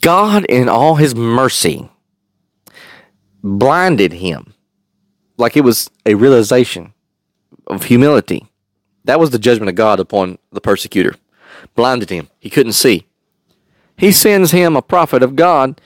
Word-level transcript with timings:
God, 0.00 0.44
in 0.46 0.68
all 0.68 0.96
his 0.96 1.14
mercy, 1.14 1.88
blinded 3.42 4.12
him 4.12 4.54
like 5.36 5.56
it 5.56 5.64
was 5.64 5.90
a 6.04 6.14
realization 6.14 6.92
of 7.66 7.84
humility. 7.84 8.46
That 9.04 9.18
was 9.18 9.30
the 9.30 9.38
judgment 9.38 9.70
of 9.70 9.74
God 9.74 9.98
upon 9.98 10.38
the 10.52 10.60
persecutor. 10.60 11.16
Blinded 11.74 12.10
him. 12.10 12.28
He 12.38 12.50
couldn't 12.50 12.72
see. 12.72 13.06
He 13.96 14.12
sends 14.12 14.50
him 14.50 14.76
a 14.76 14.82
prophet 14.82 15.22
of 15.22 15.36
God 15.36 15.80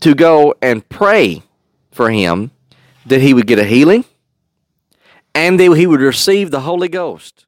to 0.00 0.14
go 0.14 0.54
and 0.62 0.88
pray 0.88 1.42
for 1.90 2.10
him 2.10 2.50
that 3.06 3.20
he 3.20 3.34
would 3.34 3.46
get 3.46 3.58
a 3.58 3.64
healing 3.64 4.04
and 5.34 5.58
that 5.58 5.76
he 5.76 5.86
would 5.86 6.00
receive 6.00 6.50
the 6.50 6.60
Holy 6.60 6.88
Ghost. 6.88 7.46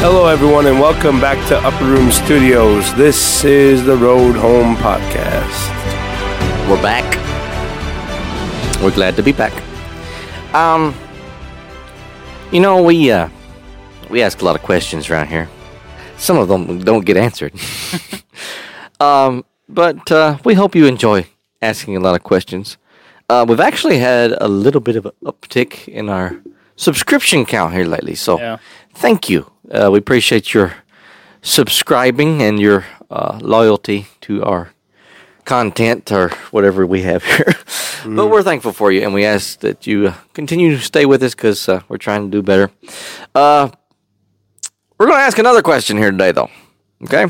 Hello, 0.00 0.28
everyone, 0.28 0.66
and 0.66 0.78
welcome 0.78 1.20
back 1.20 1.36
to 1.48 1.58
Upper 1.58 1.84
Room 1.84 2.12
Studios. 2.12 2.94
This 2.94 3.42
is 3.42 3.84
the 3.84 3.96
Road 3.96 4.36
Home 4.36 4.76
Podcast. 4.76 5.68
We're 6.70 6.80
back. 6.80 7.04
We're 8.80 8.94
glad 8.94 9.16
to 9.16 9.24
be 9.24 9.32
back. 9.32 9.52
Um, 10.54 10.94
you 12.52 12.60
know, 12.60 12.80
we 12.80 13.10
uh, 13.10 13.28
we 14.08 14.22
ask 14.22 14.40
a 14.40 14.44
lot 14.44 14.54
of 14.54 14.62
questions 14.62 15.10
around 15.10 15.30
here. 15.30 15.48
Some 16.16 16.38
of 16.38 16.46
them 16.46 16.78
don't 16.84 17.04
get 17.04 17.16
answered. 17.16 17.54
um, 19.00 19.44
but 19.68 20.12
uh, 20.12 20.38
we 20.44 20.54
hope 20.54 20.76
you 20.76 20.86
enjoy 20.86 21.26
asking 21.60 21.96
a 21.96 22.00
lot 22.00 22.14
of 22.14 22.22
questions. 22.22 22.78
Uh, 23.28 23.44
we've 23.48 23.58
actually 23.58 23.98
had 23.98 24.30
a 24.40 24.46
little 24.46 24.80
bit 24.80 24.94
of 24.94 25.06
an 25.06 25.12
uptick 25.24 25.88
in 25.88 26.08
our 26.08 26.40
subscription 26.78 27.44
count 27.44 27.74
here 27.74 27.84
lately, 27.84 28.14
so 28.14 28.38
Yeah. 28.38 28.56
thank 28.94 29.28
you. 29.28 29.44
Uh, 29.70 29.90
we 29.92 29.98
appreciate 29.98 30.54
your 30.54 30.72
subscribing 31.42 32.42
and 32.42 32.58
your 32.60 32.84
uh, 33.10 33.38
loyalty 33.42 34.06
to 34.20 34.42
our 34.44 34.68
content 35.44 36.12
or 36.12 36.28
whatever 36.50 36.86
we 36.86 37.02
have 37.02 37.24
here. 37.36 37.54
but 38.04 38.26
we're 38.28 38.42
thankful 38.42 38.72
for 38.72 38.92
you, 38.92 39.02
and 39.02 39.12
we 39.14 39.24
ask 39.26 39.60
that 39.60 39.86
you 39.86 40.08
uh, 40.08 40.14
continue 40.34 40.76
to 40.76 40.82
stay 40.82 41.04
with 41.06 41.22
us 41.22 41.34
because 41.34 41.68
uh, 41.68 41.80
we're 41.88 41.98
trying 41.98 42.30
to 42.30 42.30
do 42.30 42.42
better. 42.42 42.70
Uh, 43.34 43.68
we're 44.98 45.06
going 45.06 45.18
to 45.18 45.24
ask 45.26 45.38
another 45.38 45.62
question 45.62 45.96
here 45.96 46.10
today, 46.10 46.32
though. 46.32 46.50
Okay? 47.04 47.26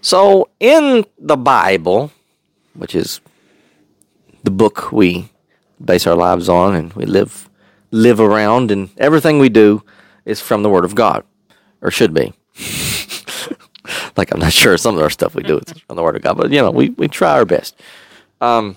So, 0.00 0.48
in 0.60 1.04
the 1.18 1.36
Bible, 1.36 2.10
which 2.74 2.94
is 2.94 3.20
the 4.44 4.50
book 4.50 4.92
we 4.92 5.28
base 5.84 6.06
our 6.06 6.16
lives 6.16 6.48
on 6.48 6.74
and 6.74 6.92
we 6.94 7.04
live 7.04 7.49
live 7.90 8.20
around 8.20 8.70
and 8.70 8.90
everything 8.96 9.38
we 9.38 9.48
do 9.48 9.82
is 10.24 10.40
from 10.40 10.62
the 10.62 10.70
word 10.70 10.84
of 10.84 10.94
God 10.94 11.24
or 11.80 11.90
should 11.90 12.14
be. 12.14 12.32
like 14.16 14.32
I'm 14.32 14.40
not 14.40 14.52
sure 14.52 14.76
some 14.76 14.96
of 14.96 15.02
our 15.02 15.10
stuff 15.10 15.34
we 15.34 15.42
do 15.42 15.58
is 15.58 15.72
from 15.80 15.96
the 15.96 16.02
word 16.02 16.16
of 16.16 16.22
God, 16.22 16.36
but 16.36 16.50
you 16.50 16.60
know, 16.60 16.70
we, 16.70 16.90
we 16.90 17.08
try 17.08 17.32
our 17.32 17.44
best. 17.44 17.74
Um 18.40 18.76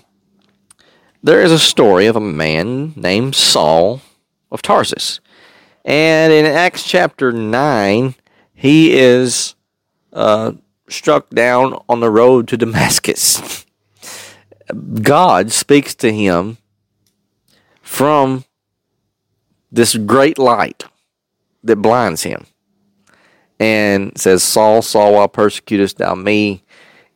there 1.22 1.40
is 1.40 1.52
a 1.52 1.58
story 1.58 2.04
of 2.04 2.16
a 2.16 2.20
man 2.20 2.92
named 2.96 3.34
Saul 3.34 4.02
of 4.50 4.60
Tarsus. 4.60 5.20
And 5.82 6.34
in 6.34 6.44
Acts 6.44 6.84
chapter 6.84 7.32
9, 7.32 8.14
he 8.52 8.92
is 8.92 9.54
uh, 10.12 10.52
struck 10.88 11.30
down 11.30 11.78
on 11.88 12.00
the 12.00 12.10
road 12.10 12.46
to 12.48 12.58
Damascus. 12.58 13.64
God 15.02 15.50
speaks 15.50 15.94
to 15.96 16.12
him 16.12 16.58
from 17.80 18.44
this 19.74 19.96
great 19.96 20.38
light 20.38 20.84
that 21.62 21.76
blinds 21.76 22.22
him 22.22 22.46
and 23.60 24.16
says, 24.18 24.42
Saul, 24.42 24.82
Saul, 24.82 25.14
why 25.14 25.26
persecutest 25.26 25.98
thou 25.98 26.14
me? 26.14 26.62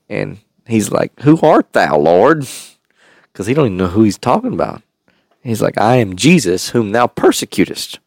And 0.08 0.38
he's 0.66 0.90
like, 0.90 1.18
Who 1.20 1.38
art 1.40 1.72
thou, 1.72 1.98
Lord? 1.98 2.46
Because 3.32 3.46
he 3.46 3.54
don't 3.54 3.66
even 3.66 3.76
know 3.76 3.86
who 3.86 4.02
he's 4.02 4.18
talking 4.18 4.52
about. 4.52 4.82
He's 5.44 5.62
like, 5.62 5.78
I 5.78 5.96
am 5.96 6.16
Jesus, 6.16 6.70
whom 6.70 6.90
thou 6.90 7.06
persecutest. 7.06 8.00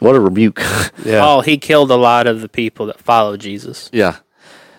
What 0.00 0.16
a 0.16 0.20
rebuke. 0.20 0.60
Yeah. 1.04 1.20
Oh, 1.24 1.40
he 1.40 1.56
killed 1.58 1.92
a 1.92 1.96
lot 1.96 2.26
of 2.26 2.40
the 2.40 2.48
people 2.48 2.86
that 2.86 2.98
follow 2.98 3.36
Jesus. 3.36 3.90
yeah. 3.92 4.16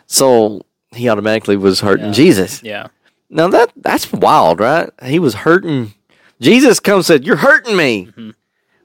So 0.08 0.66
he 0.94 1.08
automatically 1.08 1.56
was 1.56 1.80
hurting 1.80 2.08
Yeah. 2.08 2.12
Jesus. 2.12 2.62
Yeah. 2.64 2.88
Now 3.30 3.48
that 3.48 3.72
that's 3.78 4.12
wild, 4.12 4.60
right? 4.60 4.90
He 5.04 5.20
was 5.20 5.36
hurting. 5.36 5.94
Jesus 6.42 6.80
comes 6.80 7.10
and 7.10 7.22
said, 7.22 7.26
"You're 7.26 7.38
hurting 7.38 7.76
me. 7.76 8.06
Mm-hmm. 8.08 8.32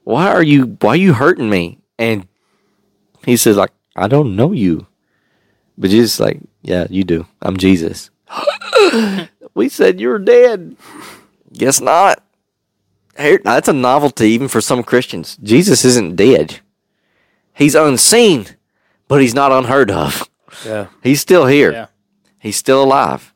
Why 0.03 0.27
are 0.27 0.43
you? 0.43 0.77
Why 0.79 0.91
are 0.91 0.95
you 0.95 1.13
hurting 1.13 1.49
me?" 1.49 1.79
And 1.97 2.27
he 3.25 3.37
says, 3.37 3.57
"Like 3.57 3.71
I 3.95 4.07
don't 4.07 4.35
know 4.35 4.51
you," 4.51 4.87
but 5.77 5.89
Jesus 5.89 6.15
is 6.15 6.19
like, 6.19 6.39
"Yeah, 6.61 6.87
you 6.89 7.03
do. 7.03 7.27
I'm 7.41 7.57
Jesus." 7.57 8.09
we 9.53 9.69
said 9.69 9.99
you're 9.99 10.19
dead. 10.19 10.75
Guess 11.53 11.81
not. 11.81 12.23
Here, 13.17 13.41
that's 13.43 13.67
a 13.67 13.73
novelty 13.73 14.29
even 14.29 14.47
for 14.47 14.61
some 14.61 14.83
Christians. 14.83 15.37
Jesus 15.43 15.83
isn't 15.83 16.15
dead. 16.15 16.61
He's 17.53 17.75
unseen, 17.75 18.47
but 19.07 19.21
he's 19.21 19.35
not 19.35 19.51
unheard 19.51 19.91
of. 19.91 20.29
Yeah. 20.65 20.87
He's 21.03 21.21
still 21.21 21.45
here. 21.45 21.71
Yeah. 21.71 21.87
He's 22.39 22.55
still 22.55 22.83
alive. 22.83 23.33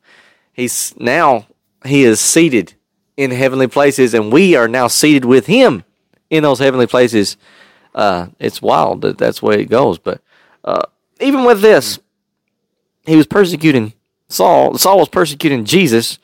He's 0.54 0.94
now 0.98 1.48
he 1.86 2.04
is 2.04 2.20
seated 2.20 2.76
in 3.18 3.32
heavenly 3.32 3.68
places, 3.68 4.14
and 4.14 4.32
we 4.32 4.56
are 4.56 4.68
now 4.68 4.88
seated 4.88 5.26
with 5.26 5.46
him 5.48 5.84
in 6.30 6.44
those 6.44 6.60
heavenly 6.60 6.88
places. 6.88 7.38
Uh, 7.94 8.28
it's 8.40 8.62
wild 8.62 9.02
that 9.02 9.18
that's 9.18 9.40
the 9.40 9.46
way 9.46 9.62
it 9.62 9.70
goes. 9.70 9.98
But 9.98 10.22
uh, 10.64 10.84
even 11.20 11.46
with 11.46 11.62
this, 11.62 12.00
he 13.06 13.16
was 13.16 13.28
persecuting 13.28 13.94
Saul. 14.28 14.78
Saul 14.78 15.00
was 15.00 15.10
persecuting 15.10 15.66
Jesus 15.66 16.20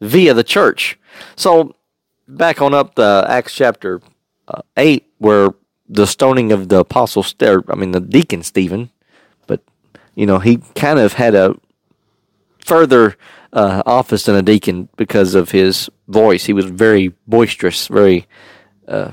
via 0.00 0.34
the 0.34 0.44
church. 0.44 0.98
So 1.36 1.74
back 2.28 2.62
on 2.62 2.74
up 2.74 2.94
the 2.94 3.24
Acts 3.28 3.54
chapter 3.54 4.00
uh, 4.46 4.62
eight, 4.76 5.06
where 5.18 5.54
the 5.88 6.06
stoning 6.06 6.52
of 6.52 6.68
the 6.68 6.78
apostle, 6.78 7.22
St- 7.22 7.64
I 7.68 7.74
mean 7.74 7.92
the 7.92 8.00
deacon 8.00 8.42
Stephen, 8.42 8.90
but 9.46 9.60
you 10.14 10.26
know 10.26 10.38
he 10.38 10.58
kind 10.74 10.98
of 10.98 11.14
had 11.14 11.34
a 11.34 11.56
further 12.68 13.16
uh, 13.52 13.82
office 13.86 14.24
than 14.24 14.36
a 14.36 14.42
deacon 14.42 14.88
because 14.96 15.34
of 15.34 15.50
his 15.50 15.88
voice. 16.06 16.44
He 16.44 16.52
was 16.52 16.66
very 16.66 17.14
boisterous, 17.26 17.88
very. 17.88 18.26
Uh, 18.86 19.12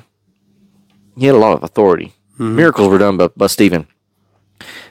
he 1.18 1.26
had 1.26 1.36
a 1.36 1.40
lot 1.40 1.54
of 1.54 1.64
authority. 1.64 2.14
Miracles 2.38 2.90
were 2.90 2.98
done 2.98 3.16
by, 3.16 3.28
by 3.28 3.48
Stephen. 3.48 3.88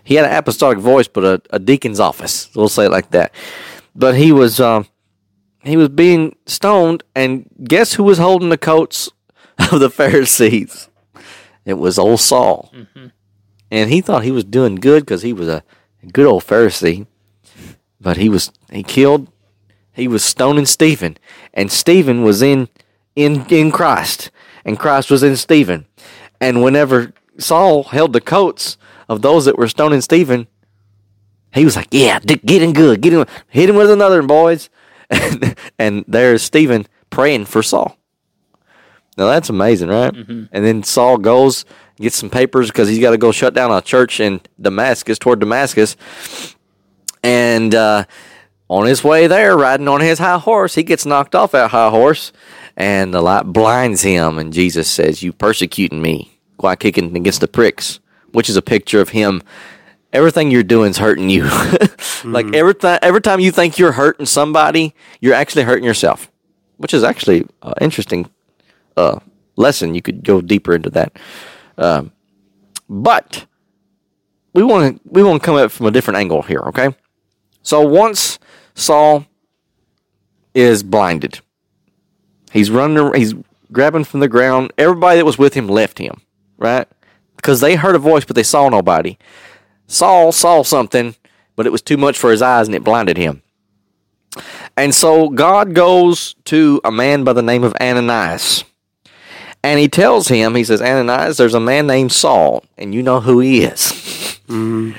He 0.02 0.14
had 0.14 0.24
an 0.24 0.34
apostolic 0.34 0.78
voice, 0.78 1.08
but 1.08 1.24
a, 1.24 1.42
a 1.50 1.58
deacon's 1.58 2.00
office. 2.00 2.48
We'll 2.54 2.70
say 2.70 2.86
it 2.86 2.90
like 2.90 3.10
that. 3.10 3.34
But 3.94 4.16
he 4.16 4.32
was 4.32 4.60
um, 4.60 4.86
he 5.62 5.76
was 5.76 5.90
being 5.90 6.36
stoned, 6.46 7.02
and 7.14 7.48
guess 7.62 7.94
who 7.94 8.04
was 8.04 8.18
holding 8.18 8.48
the 8.48 8.58
coats 8.58 9.10
of 9.72 9.80
the 9.80 9.90
Pharisees? 9.90 10.88
It 11.66 11.74
was 11.74 11.98
old 11.98 12.20
Saul, 12.20 12.72
and 13.70 13.90
he 13.90 14.00
thought 14.00 14.24
he 14.24 14.30
was 14.30 14.44
doing 14.44 14.74
good 14.76 15.02
because 15.04 15.22
he 15.22 15.32
was 15.32 15.48
a 15.48 15.62
good 16.12 16.26
old 16.26 16.44
Pharisee 16.44 17.06
but 18.04 18.18
he 18.18 18.28
was 18.28 18.52
he 18.70 18.84
killed 18.84 19.28
he 19.94 20.06
was 20.06 20.24
stoning 20.24 20.66
Stephen. 20.66 21.16
And 21.52 21.72
Stephen 21.72 22.22
was 22.22 22.42
in 22.42 22.68
in 23.16 23.46
in 23.48 23.72
Christ. 23.72 24.30
And 24.64 24.78
Christ 24.78 25.10
was 25.10 25.22
in 25.22 25.36
Stephen. 25.36 25.86
And 26.40 26.62
whenever 26.62 27.12
Saul 27.38 27.84
held 27.84 28.12
the 28.12 28.20
coats 28.20 28.76
of 29.08 29.22
those 29.22 29.44
that 29.46 29.58
were 29.58 29.68
stoning 29.68 30.00
Stephen 30.00 30.46
he 31.52 31.64
was 31.64 31.76
like 31.76 31.88
yeah 31.92 32.18
d- 32.18 32.40
get 32.44 32.62
him 32.62 32.72
good 32.72 33.00
get 33.00 33.12
him 33.12 33.24
hit 33.48 33.70
him 33.70 33.76
with 33.76 33.90
another 33.90 34.22
boys. 34.22 34.68
And, 35.08 35.56
and 35.78 36.04
there's 36.06 36.42
Stephen 36.42 36.86
praying 37.10 37.46
for 37.46 37.62
Saul. 37.62 37.96
Now 39.16 39.26
that's 39.26 39.48
amazing 39.48 39.88
right? 39.88 40.12
Mm-hmm. 40.12 40.44
And 40.52 40.64
then 40.64 40.82
Saul 40.82 41.16
goes 41.16 41.64
gets 41.96 42.16
some 42.16 42.30
papers 42.30 42.68
because 42.68 42.88
he's 42.88 42.98
got 42.98 43.12
to 43.12 43.18
go 43.18 43.30
shut 43.30 43.54
down 43.54 43.70
a 43.70 43.80
church 43.80 44.18
in 44.18 44.40
Damascus 44.60 45.18
toward 45.18 45.38
Damascus 45.38 45.96
and 47.24 47.74
uh, 47.74 48.04
on 48.68 48.86
his 48.86 49.02
way 49.02 49.26
there, 49.26 49.56
riding 49.56 49.88
on 49.88 50.00
his 50.00 50.18
high 50.18 50.38
horse, 50.38 50.74
he 50.74 50.82
gets 50.82 51.06
knocked 51.06 51.34
off 51.34 51.52
that 51.52 51.70
high 51.70 51.90
horse, 51.90 52.32
and 52.76 53.12
the 53.14 53.22
light 53.22 53.44
blinds 53.46 54.02
him. 54.02 54.38
And 54.38 54.52
Jesus 54.52 54.88
says, 54.88 55.22
"You 55.22 55.32
persecuting 55.32 56.02
me? 56.02 56.38
Why 56.58 56.76
kicking 56.76 57.16
against 57.16 57.40
the 57.40 57.48
pricks?" 57.48 57.98
Which 58.32 58.48
is 58.50 58.56
a 58.56 58.62
picture 58.62 59.00
of 59.00 59.10
him. 59.10 59.42
Everything 60.12 60.50
you're 60.50 60.62
doing 60.62 60.90
is 60.90 60.98
hurting 60.98 61.30
you. 61.30 61.44
like 62.24 62.46
every 62.54 62.74
time, 62.74 62.98
every 63.02 63.20
time 63.20 63.40
you 63.40 63.50
think 63.50 63.78
you're 63.78 63.92
hurting 63.92 64.26
somebody, 64.26 64.94
you're 65.20 65.34
actually 65.34 65.62
hurting 65.62 65.84
yourself. 65.84 66.30
Which 66.76 66.92
is 66.92 67.02
actually 67.02 67.46
an 67.62 67.74
interesting 67.80 68.28
uh, 68.96 69.20
lesson. 69.56 69.94
You 69.94 70.02
could 70.02 70.24
go 70.24 70.40
deeper 70.40 70.74
into 70.74 70.90
that. 70.90 71.16
Um, 71.78 72.12
but 72.88 73.46
we 74.52 74.62
want 74.62 74.96
to 74.96 75.08
we 75.08 75.22
want 75.22 75.42
to 75.42 75.46
come 75.46 75.56
at 75.56 75.64
it 75.64 75.72
from 75.72 75.86
a 75.86 75.90
different 75.90 76.18
angle 76.18 76.42
here, 76.42 76.60
okay? 76.66 76.94
So 77.64 77.80
once 77.80 78.38
Saul 78.74 79.26
is 80.54 80.84
blinded, 80.84 81.40
he's 82.52 82.70
running, 82.70 83.12
he's 83.14 83.34
grabbing 83.72 84.04
from 84.04 84.20
the 84.20 84.28
ground. 84.28 84.72
Everybody 84.78 85.16
that 85.18 85.26
was 85.26 85.38
with 85.38 85.54
him 85.54 85.68
left 85.68 85.98
him, 85.98 86.20
right? 86.56 86.86
because 87.44 87.60
they 87.60 87.76
heard 87.76 87.94
a 87.94 87.98
voice, 87.98 88.24
but 88.24 88.36
they 88.36 88.42
saw 88.42 88.70
nobody. 88.70 89.18
Saul 89.86 90.32
saw 90.32 90.62
something, 90.62 91.14
but 91.56 91.66
it 91.66 91.72
was 91.72 91.82
too 91.82 91.98
much 91.98 92.16
for 92.16 92.30
his 92.30 92.40
eyes 92.40 92.66
and 92.66 92.74
it 92.74 92.82
blinded 92.82 93.18
him. 93.18 93.42
And 94.78 94.94
so 94.94 95.28
God 95.28 95.74
goes 95.74 96.36
to 96.46 96.80
a 96.84 96.90
man 96.90 97.22
by 97.22 97.34
the 97.34 97.42
name 97.42 97.62
of 97.62 97.74
Ananias. 97.78 98.64
And 99.62 99.78
he 99.78 99.88
tells 99.88 100.28
him, 100.28 100.54
he 100.54 100.64
says, 100.64 100.80
Ananias, 100.80 101.36
there's 101.36 101.52
a 101.52 101.60
man 101.60 101.86
named 101.86 102.12
Saul, 102.12 102.64
and 102.78 102.94
you 102.94 103.02
know 103.02 103.20
who 103.20 103.40
he 103.40 103.62
is. 103.62 103.92
Mm-hmm. 104.48 104.92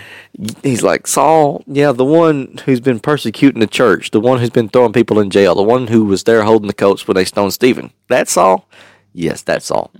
He's 0.63 0.83
like, 0.83 1.07
Saul, 1.07 1.63
yeah, 1.65 1.91
the 1.91 2.03
one 2.03 2.59
who's 2.65 2.81
been 2.81 2.99
persecuting 2.99 3.61
the 3.61 3.67
church, 3.67 4.11
the 4.11 4.19
one 4.19 4.39
who's 4.39 4.49
been 4.49 4.67
throwing 4.67 4.91
people 4.91 5.19
in 5.19 5.29
jail, 5.29 5.55
the 5.55 5.63
one 5.63 5.87
who 5.87 6.05
was 6.05 6.23
there 6.23 6.43
holding 6.43 6.67
the 6.67 6.73
coats 6.73 7.07
when 7.07 7.15
they 7.15 7.23
stoned 7.25 7.53
Stephen. 7.53 7.91
That's 8.09 8.33
Saul? 8.33 8.67
Yes, 9.13 9.41
that's 9.41 9.67
Saul. 9.67 9.91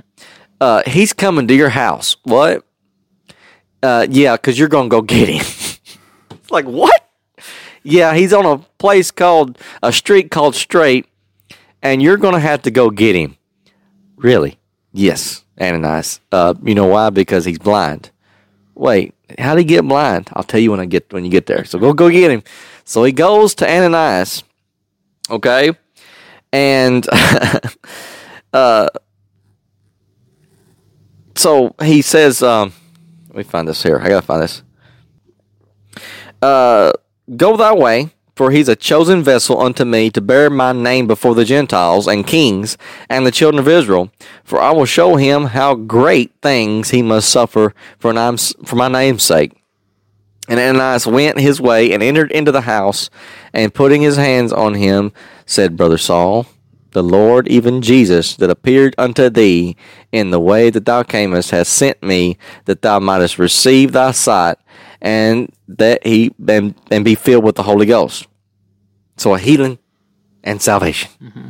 Uh, 0.60 0.84
he's 0.86 1.14
coming 1.14 1.48
to 1.48 1.54
your 1.56 1.70
house. 1.70 2.18
What? 2.24 2.66
Uh, 3.82 4.08
yeah, 4.10 4.36
because 4.36 4.60
you're 4.60 4.68
to 4.90 4.94
go 4.94 5.02
get 5.02 5.30
him. 5.30 5.46
It's 6.32 6.50
like, 6.52 6.66
what? 6.66 7.10
Yeah, 7.84 8.16
he's 8.16 8.34
on 8.34 8.46
a 8.46 8.58
place 8.78 9.12
called, 9.12 9.58
a 9.84 9.94
street 9.94 10.32
called 10.32 10.56
Straight, 10.56 11.06
and 11.82 12.02
you're 12.02 12.18
to 12.34 12.40
have 12.40 12.64
to 12.64 12.72
go 12.72 12.90
get 12.90 13.16
him. 13.16 13.38
Really? 14.18 14.58
Yes, 14.92 15.46
Ananias. 15.62 16.20
Uh, 16.32 16.56
you 16.64 16.74
know 16.74 16.88
why? 16.88 17.10
Because 17.10 17.46
he's 17.46 17.60
blind. 17.60 18.10
Wait, 18.76 19.16
how 19.40 19.56
did 19.56 19.62
he 19.62 19.66
get 19.66 19.88
blind? 19.88 20.30
I'll 20.34 20.44
tell 20.44 20.60
you 20.60 20.72
when 20.72 20.82
I 20.82 20.86
get 20.86 21.12
when 21.12 21.24
you 21.24 21.32
get 21.32 21.46
there. 21.46 21.64
So 21.66 21.80
go 21.80 21.94
go 21.94 22.10
get 22.10 22.30
him. 22.30 22.44
So 22.84 23.04
he 23.04 23.12
goes 23.12 23.56
to 23.56 23.70
Ananias. 23.70 24.44
Okay, 25.30 25.72
and 26.52 27.08
uh, 28.54 28.90
so 31.36 31.74
he 31.82 32.02
says, 32.02 32.44
um, 32.44 32.74
"Let 33.30 33.38
me 33.38 33.44
find 33.44 33.68
this 33.68 33.82
here. 33.82 34.00
I 34.00 34.10
gotta 34.10 34.26
find 34.26 34.44
this." 34.44 34.62
Uh, 36.42 36.92
go 37.36 37.58
thy 37.58 37.74
way, 37.74 38.12
for 38.36 38.52
he's 38.52 38.68
a 38.68 38.76
chosen 38.76 39.24
vessel 39.24 39.62
unto 39.62 39.86
me 39.86 40.10
to 40.10 40.22
bear 40.22 40.50
my 40.50 40.74
name 40.74 41.08
before 41.08 41.36
the 41.36 41.46
Gentiles 41.46 42.08
and 42.08 42.28
kings 42.28 42.78
and 43.10 43.26
the 43.26 43.32
children 43.32 43.60
of 43.60 43.68
Israel. 43.68 44.12
For 44.44 44.60
I 44.62 44.72
will 44.72 44.86
show 44.86 45.16
him 45.16 45.46
how 45.46 45.76
great 45.76 46.34
things 46.42 46.90
he 46.90 47.02
must 47.02 47.30
suffer 47.30 47.74
for, 47.98 48.12
name's, 48.14 48.54
for 48.66 48.76
my 48.76 48.88
name's 48.88 49.24
sake. 49.24 49.62
And 50.48 50.60
Ananias 50.60 51.08
went 51.08 51.40
his 51.40 51.60
way 51.60 51.92
and 51.92 52.04
entered 52.04 52.32
into 52.32 52.52
the 52.52 52.62
house, 52.62 53.10
and 53.52 53.74
putting 53.74 54.04
his 54.04 54.18
hands 54.18 54.54
on 54.54 54.76
him, 54.76 55.12
said, 55.48 55.76
Brother 55.76 55.98
Saul, 55.98 56.46
the 56.96 57.04
Lord, 57.04 57.50
even 57.50 57.82
Jesus, 57.82 58.38
that 58.38 58.50
appeared 58.50 58.96
unto 58.98 59.30
thee 59.30 59.76
in 60.14 60.30
the 60.30 60.40
way 60.40 60.70
that 60.70 60.86
thou 60.86 61.04
camest, 61.04 61.52
has 61.52 61.68
sent 61.68 62.02
me 62.02 62.38
that 62.64 62.82
thou 62.82 63.00
mightest 63.00 63.38
receive 63.38 63.92
thy 63.92 64.12
sight, 64.12 64.58
and 65.02 65.52
that 65.68 66.08
he 66.08 66.34
and, 66.48 66.74
and 66.90 67.04
be 67.04 67.14
filled 67.14 67.44
with 67.44 67.56
the 67.56 67.64
Holy 67.64 67.86
Ghost. 67.86 68.28
So 69.18 69.34
a 69.34 69.38
healing 69.38 69.78
and 70.42 70.62
salvation. 70.62 71.12
Mm-hmm. 71.22 71.50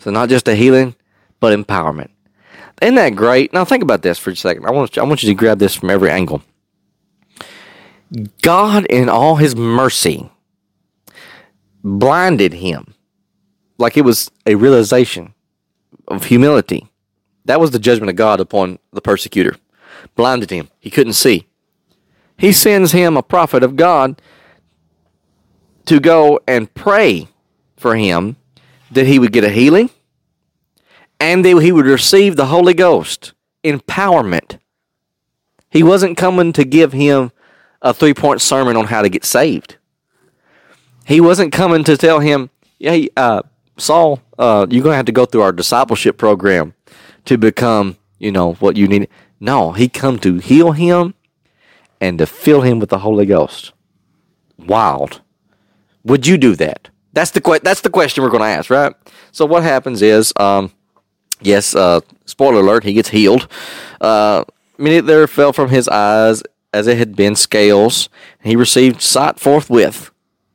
So 0.00 0.10
not 0.10 0.28
just 0.28 0.48
a 0.48 0.56
healing, 0.56 0.96
but 1.38 1.56
empowerment. 1.56 2.10
Isn't 2.82 2.96
that 2.96 3.14
great? 3.14 3.52
Now 3.52 3.64
think 3.64 3.84
about 3.84 4.02
this 4.02 4.18
for 4.18 4.30
a 4.30 4.36
second. 4.36 4.66
I 4.66 4.72
want 4.72 4.96
you, 4.96 5.02
I 5.02 5.06
want 5.06 5.22
you 5.22 5.28
to 5.28 5.34
grab 5.34 5.60
this 5.60 5.76
from 5.76 5.90
every 5.90 6.10
angle. 6.10 6.42
God, 8.42 8.86
in 8.86 9.08
all 9.08 9.36
His 9.36 9.54
mercy, 9.54 10.28
blinded 11.84 12.54
him 12.54 12.94
like 13.80 13.96
it 13.96 14.04
was 14.04 14.30
a 14.46 14.54
realization 14.54 15.34
of 16.06 16.24
humility. 16.24 16.88
That 17.46 17.60
was 17.60 17.70
the 17.70 17.78
judgment 17.78 18.10
of 18.10 18.16
God 18.16 18.38
upon 18.38 18.78
the 18.92 19.00
persecutor. 19.00 19.56
Blinded 20.14 20.50
him. 20.50 20.68
He 20.78 20.90
couldn't 20.90 21.14
see. 21.14 21.46
He 22.36 22.52
sends 22.52 22.92
him 22.92 23.16
a 23.16 23.22
prophet 23.22 23.62
of 23.62 23.76
God 23.76 24.20
to 25.86 25.98
go 25.98 26.40
and 26.46 26.72
pray 26.74 27.28
for 27.76 27.96
him 27.96 28.36
that 28.90 29.06
he 29.06 29.18
would 29.18 29.32
get 29.32 29.44
a 29.44 29.50
healing 29.50 29.90
and 31.18 31.44
that 31.44 31.60
he 31.60 31.72
would 31.72 31.86
receive 31.86 32.36
the 32.36 32.46
Holy 32.46 32.74
Ghost 32.74 33.32
empowerment. 33.64 34.58
He 35.70 35.82
wasn't 35.82 36.16
coming 36.16 36.52
to 36.52 36.64
give 36.64 36.92
him 36.92 37.32
a 37.82 37.94
three 37.94 38.14
point 38.14 38.40
sermon 38.40 38.76
on 38.76 38.86
how 38.86 39.02
to 39.02 39.08
get 39.08 39.24
saved. 39.24 39.76
He 41.04 41.20
wasn't 41.20 41.52
coming 41.52 41.84
to 41.84 41.96
tell 41.96 42.20
him, 42.20 42.50
hey, 42.78 43.08
uh, 43.16 43.42
Saul, 43.80 44.20
uh, 44.38 44.66
you're 44.70 44.82
going 44.82 44.92
to 44.92 44.96
have 44.96 45.06
to 45.06 45.12
go 45.12 45.24
through 45.24 45.42
our 45.42 45.52
discipleship 45.52 46.18
program 46.18 46.74
to 47.24 47.38
become, 47.38 47.96
you 48.18 48.30
know, 48.30 48.54
what 48.54 48.76
you 48.76 48.86
need. 48.86 49.08
No, 49.40 49.72
he 49.72 49.88
come 49.88 50.18
to 50.20 50.38
heal 50.38 50.72
him 50.72 51.14
and 52.00 52.18
to 52.18 52.26
fill 52.26 52.62
him 52.62 52.78
with 52.78 52.90
the 52.90 52.98
Holy 52.98 53.26
Ghost. 53.26 53.72
Wild. 54.58 55.22
Would 56.04 56.26
you 56.26 56.38
do 56.38 56.54
that? 56.56 56.90
That's 57.12 57.32
the 57.32 57.40
que- 57.40 57.60
that's 57.62 57.80
the 57.80 57.90
question 57.90 58.22
we're 58.22 58.30
going 58.30 58.42
to 58.42 58.46
ask, 58.46 58.70
right? 58.70 58.94
So 59.32 59.44
what 59.44 59.62
happens 59.62 60.00
is, 60.02 60.32
um, 60.36 60.72
yes, 61.40 61.74
uh, 61.74 62.00
spoiler 62.24 62.60
alert, 62.60 62.84
he 62.84 62.92
gets 62.92 63.08
healed. 63.08 63.48
Uh, 64.00 64.44
immediately 64.78 65.12
there 65.12 65.26
fell 65.26 65.52
from 65.52 65.70
his 65.70 65.88
eyes 65.88 66.42
as 66.72 66.86
it 66.86 66.98
had 66.98 67.16
been 67.16 67.34
scales. 67.34 68.08
And 68.42 68.50
he 68.50 68.56
received 68.56 69.02
sight 69.02 69.40
forthwith. 69.40 70.10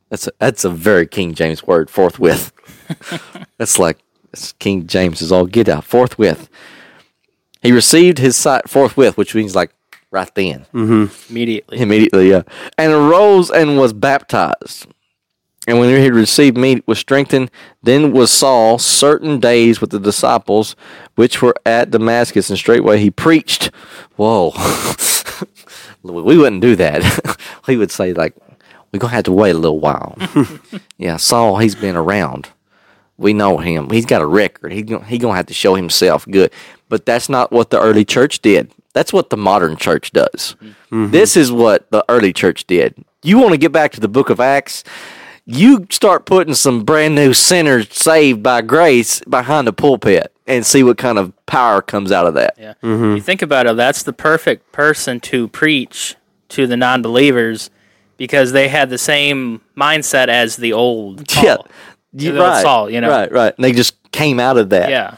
That's 0.10 0.28
a, 0.28 0.31
that's 0.39 0.63
a 0.63 0.69
very 0.69 1.07
King 1.07 1.33
James 1.33 1.66
word, 1.66 1.89
forthwith. 1.89 2.51
that's 3.57 3.79
like 3.79 3.99
that's 4.31 4.51
King 4.53 4.87
James 4.87 5.21
is 5.21 5.31
all 5.31 5.45
get 5.45 5.69
out 5.69 5.83
forthwith. 5.83 6.49
He 7.61 7.71
received 7.71 8.19
his 8.19 8.35
sight 8.35 8.69
forthwith, 8.69 9.17
which 9.17 9.33
means 9.33 9.55
like 9.55 9.71
right 10.11 10.33
then, 10.35 10.65
mm-hmm. 10.73 11.31
Immediately. 11.31 11.79
immediately, 11.79 12.29
yeah, 12.29 12.43
and 12.77 12.91
arose 12.93 13.49
and 13.49 13.77
was 13.77 13.93
baptized. 13.93 14.87
And 15.67 15.79
when 15.79 15.89
he 15.89 16.03
had 16.03 16.13
received 16.13 16.57
meat, 16.57 16.87
was 16.87 16.99
strengthened. 16.99 17.49
Then 17.81 18.11
was 18.11 18.31
Saul 18.31 18.77
certain 18.77 19.39
days 19.39 19.81
with 19.81 19.89
the 19.89 19.99
disciples, 19.99 20.75
which 21.15 21.41
were 21.41 21.55
at 21.65 21.89
Damascus, 21.89 22.49
and 22.49 22.59
straightway 22.59 22.99
he 22.99 23.09
preached. 23.09 23.71
Whoa, 24.15 24.53
we 26.03 26.37
wouldn't 26.37 26.61
do 26.61 26.75
that. 26.75 27.37
we 27.67 27.77
would 27.77 27.91
say 27.91 28.13
like, 28.13 28.35
we're 28.91 28.99
gonna 28.99 29.13
have 29.13 29.23
to 29.23 29.31
wait 29.31 29.55
a 29.55 29.57
little 29.57 29.79
while. 29.79 30.15
yeah, 30.97 31.17
Saul, 31.17 31.57
he's 31.57 31.75
been 31.75 31.95
around. 31.95 32.49
We 33.17 33.33
know 33.33 33.57
him. 33.57 33.89
He's 33.89 34.06
got 34.06 34.21
a 34.21 34.25
record. 34.25 34.71
He 34.73 34.81
gon- 34.81 35.03
he 35.06 35.17
gonna 35.17 35.35
have 35.35 35.45
to 35.47 35.53
show 35.53 35.75
himself 35.75 36.25
good. 36.29 36.51
But 36.89 37.06
that's 37.06 37.29
not 37.29 37.51
what 37.51 37.69
the 37.69 37.79
early 37.79 38.06
church 38.06 38.41
did. 38.41 38.71
That's 38.94 39.12
what 39.12 39.29
the 39.29 39.38
modern 39.38 39.77
church 39.77 40.12
does. 40.12 40.56
Mm-hmm. 40.62 41.12
This 41.12 41.35
is 41.35 41.51
what 41.51 41.89
the 41.91 42.06
early 42.09 42.31
church 42.33 42.66
did. 42.66 42.95
You 43.23 43.40
want 43.40 43.51
to 43.51 43.57
get 43.57 43.71
back 43.71 43.92
to 43.94 43.99
the 43.99 44.07
book 44.07 44.30
of 44.30 44.40
Acts? 44.40 44.83
You 45.45 45.87
start 45.90 46.25
putting 46.25 46.54
some 46.54 46.83
brand 46.83 47.16
new 47.16 47.33
sinners 47.33 47.94
saved 47.94 48.42
by 48.42 48.61
grace 48.61 49.21
behind 49.21 49.68
the 49.68 49.73
pulpit 49.73 50.31
and 50.47 50.66
see 50.66 50.83
what 50.83 50.97
kind 50.97 51.18
of 51.18 51.33
power 51.45 51.81
comes 51.81 52.11
out 52.11 52.25
of 52.28 52.33
that. 52.35 52.56
Yeah. 52.57 52.73
Mm-hmm. 52.83 53.16
You 53.16 53.21
think 53.21 53.42
about 53.42 53.68
it, 53.68 53.75
that's 53.75 54.04
the 54.04 54.13
perfect 54.13 54.71
person 54.71 55.19
to 55.21 55.47
preach 55.49 56.16
to 56.49 56.68
the 56.68 56.78
non 56.78 57.01
believers 57.01 57.69
because 58.18 58.54
they 58.54 58.68
had 58.69 58.90
the 58.90 58.97
same 58.97 59.61
mindset 59.75 60.28
as 60.30 60.56
the 60.56 60.73
old 60.73 61.28
Paul. 61.30 61.44
Yeah, 61.44 61.57
you, 62.16 62.40
right, 62.40 62.62
Saul, 62.62 62.90
you 62.90 63.02
know. 63.02 63.10
right, 63.10 63.31
right. 63.31 63.54
And 63.56 63.64
they 63.64 63.72
just 63.72 63.95
came 64.12 64.40
out 64.40 64.57
of 64.57 64.69
that. 64.69 64.90
Yeah. 64.90 65.18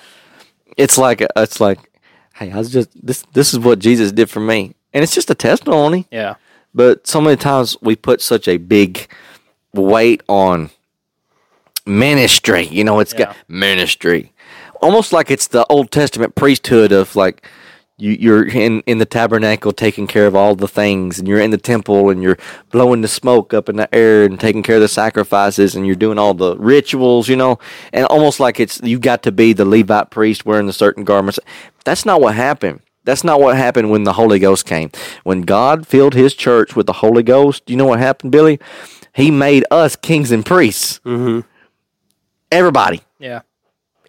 it's 0.78 0.98
like 0.98 1.22
uh, 1.22 1.28
it's 1.38 1.60
like, 1.60 1.80
hey, 2.36 2.52
I 2.52 2.58
was 2.58 2.72
just 2.72 2.90
this. 3.06 3.24
This 3.34 3.54
is 3.54 3.60
what 3.60 3.80
Jesus 3.80 4.12
did 4.12 4.30
for 4.30 4.40
me, 4.40 4.74
and 4.94 5.04
it's 5.04 5.14
just 5.14 5.30
a 5.30 5.36
testimony. 5.36 6.08
Yeah. 6.12 6.36
But 6.74 7.08
so 7.08 7.22
many 7.22 7.38
times 7.38 7.78
we 7.82 7.96
put 7.96 8.22
such 8.22 8.48
a 8.48 8.58
big 8.58 9.08
weight 9.74 10.22
on 10.28 10.70
ministry. 11.86 12.68
You 12.68 12.84
know, 12.84 13.00
it's 13.00 13.14
got 13.14 13.36
ministry, 13.48 14.32
almost 14.82 15.14
like 15.14 15.32
it's 15.32 15.48
the 15.48 15.66
Old 15.68 15.92
Testament 15.92 16.36
priesthood 16.36 16.92
of 16.92 17.16
like 17.16 17.46
you, 17.98 18.12
you're 18.12 18.48
in 18.48 18.82
in 18.82 19.00
the 19.00 19.06
tabernacle 19.06 19.72
taking 19.72 20.06
care 20.06 20.28
of 20.28 20.36
all 20.36 20.56
the 20.56 20.68
things, 20.68 21.18
and 21.18 21.28
you're 21.28 21.40
in 21.40 21.52
the 21.52 21.58
temple 21.58 22.10
and 22.10 22.22
you're 22.22 22.38
blowing 22.72 23.02
the 23.02 23.08
smoke 23.08 23.54
up 23.54 23.70
in 23.70 23.76
the 23.76 23.94
air 23.94 24.24
and 24.24 24.40
taking 24.40 24.64
care 24.64 24.76
of 24.76 24.82
the 24.82 24.88
sacrifices, 24.88 25.76
and 25.76 25.86
you're 25.86 25.96
doing 25.96 26.20
all 26.20 26.34
the 26.34 26.56
rituals. 26.58 27.28
You 27.28 27.36
know, 27.36 27.60
and 27.92 28.06
almost 28.06 28.40
like 28.40 28.60
it's 28.60 28.80
you 28.84 29.00
got 29.00 29.24
to 29.24 29.32
be 29.32 29.54
the 29.54 29.66
Levite 29.66 30.12
priest 30.12 30.46
wearing 30.46 30.68
the 30.68 30.74
certain 30.74 31.04
garments. 31.04 31.40
That's 31.86 32.06
not 32.06 32.22
what 32.22 32.36
happened. 32.36 32.82
That's 33.04 33.24
not 33.24 33.40
what 33.40 33.56
happened 33.56 33.90
when 33.90 34.04
the 34.04 34.14
Holy 34.14 34.38
Ghost 34.38 34.66
came. 34.66 34.92
When 35.24 35.42
God 35.42 35.88
filled 35.88 36.14
his 36.14 36.34
church 36.34 36.76
with 36.76 36.88
the 36.88 36.94
Holy 36.94 37.24
Ghost, 37.24 37.64
you 37.70 37.78
know 37.78 37.86
what 37.86 38.00
happened, 38.00 38.34
Billy? 38.34 38.60
He 39.14 39.32
made 39.32 39.64
us 39.72 39.96
kings 39.96 40.30
and 40.30 40.46
priests. 40.46 41.00
Mm-hmm. 41.06 41.48
Everybody. 42.52 43.02
Yeah. 43.18 43.42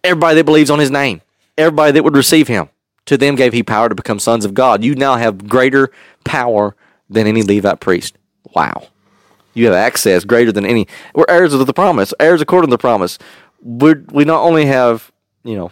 Everybody 0.02 0.35
that 0.35 0.45
believes 0.45 0.68
on 0.68 0.80
his 0.80 0.90
name. 0.90 1.23
Everybody 1.57 1.92
that 1.92 2.02
would 2.02 2.16
receive 2.16 2.49
him. 2.49 2.68
To 3.08 3.16
them 3.16 3.36
gave 3.36 3.54
he 3.54 3.62
power 3.62 3.88
to 3.88 3.94
become 3.94 4.18
sons 4.18 4.44
of 4.44 4.52
God. 4.52 4.84
You 4.84 4.94
now 4.94 5.16
have 5.16 5.48
greater 5.48 5.90
power 6.24 6.76
than 7.08 7.26
any 7.26 7.42
Levite 7.42 7.80
priest. 7.80 8.18
Wow. 8.54 8.88
You 9.54 9.64
have 9.64 9.74
access 9.74 10.24
greater 10.24 10.52
than 10.52 10.66
any. 10.66 10.86
We're 11.14 11.24
heirs 11.26 11.54
of 11.54 11.66
the 11.66 11.72
promise, 11.72 12.12
heirs 12.20 12.42
according 12.42 12.68
to 12.68 12.74
the 12.74 12.78
promise. 12.78 13.18
We're, 13.62 14.04
we 14.10 14.26
not 14.26 14.42
only 14.42 14.66
have, 14.66 15.10
you 15.42 15.56
know, 15.56 15.70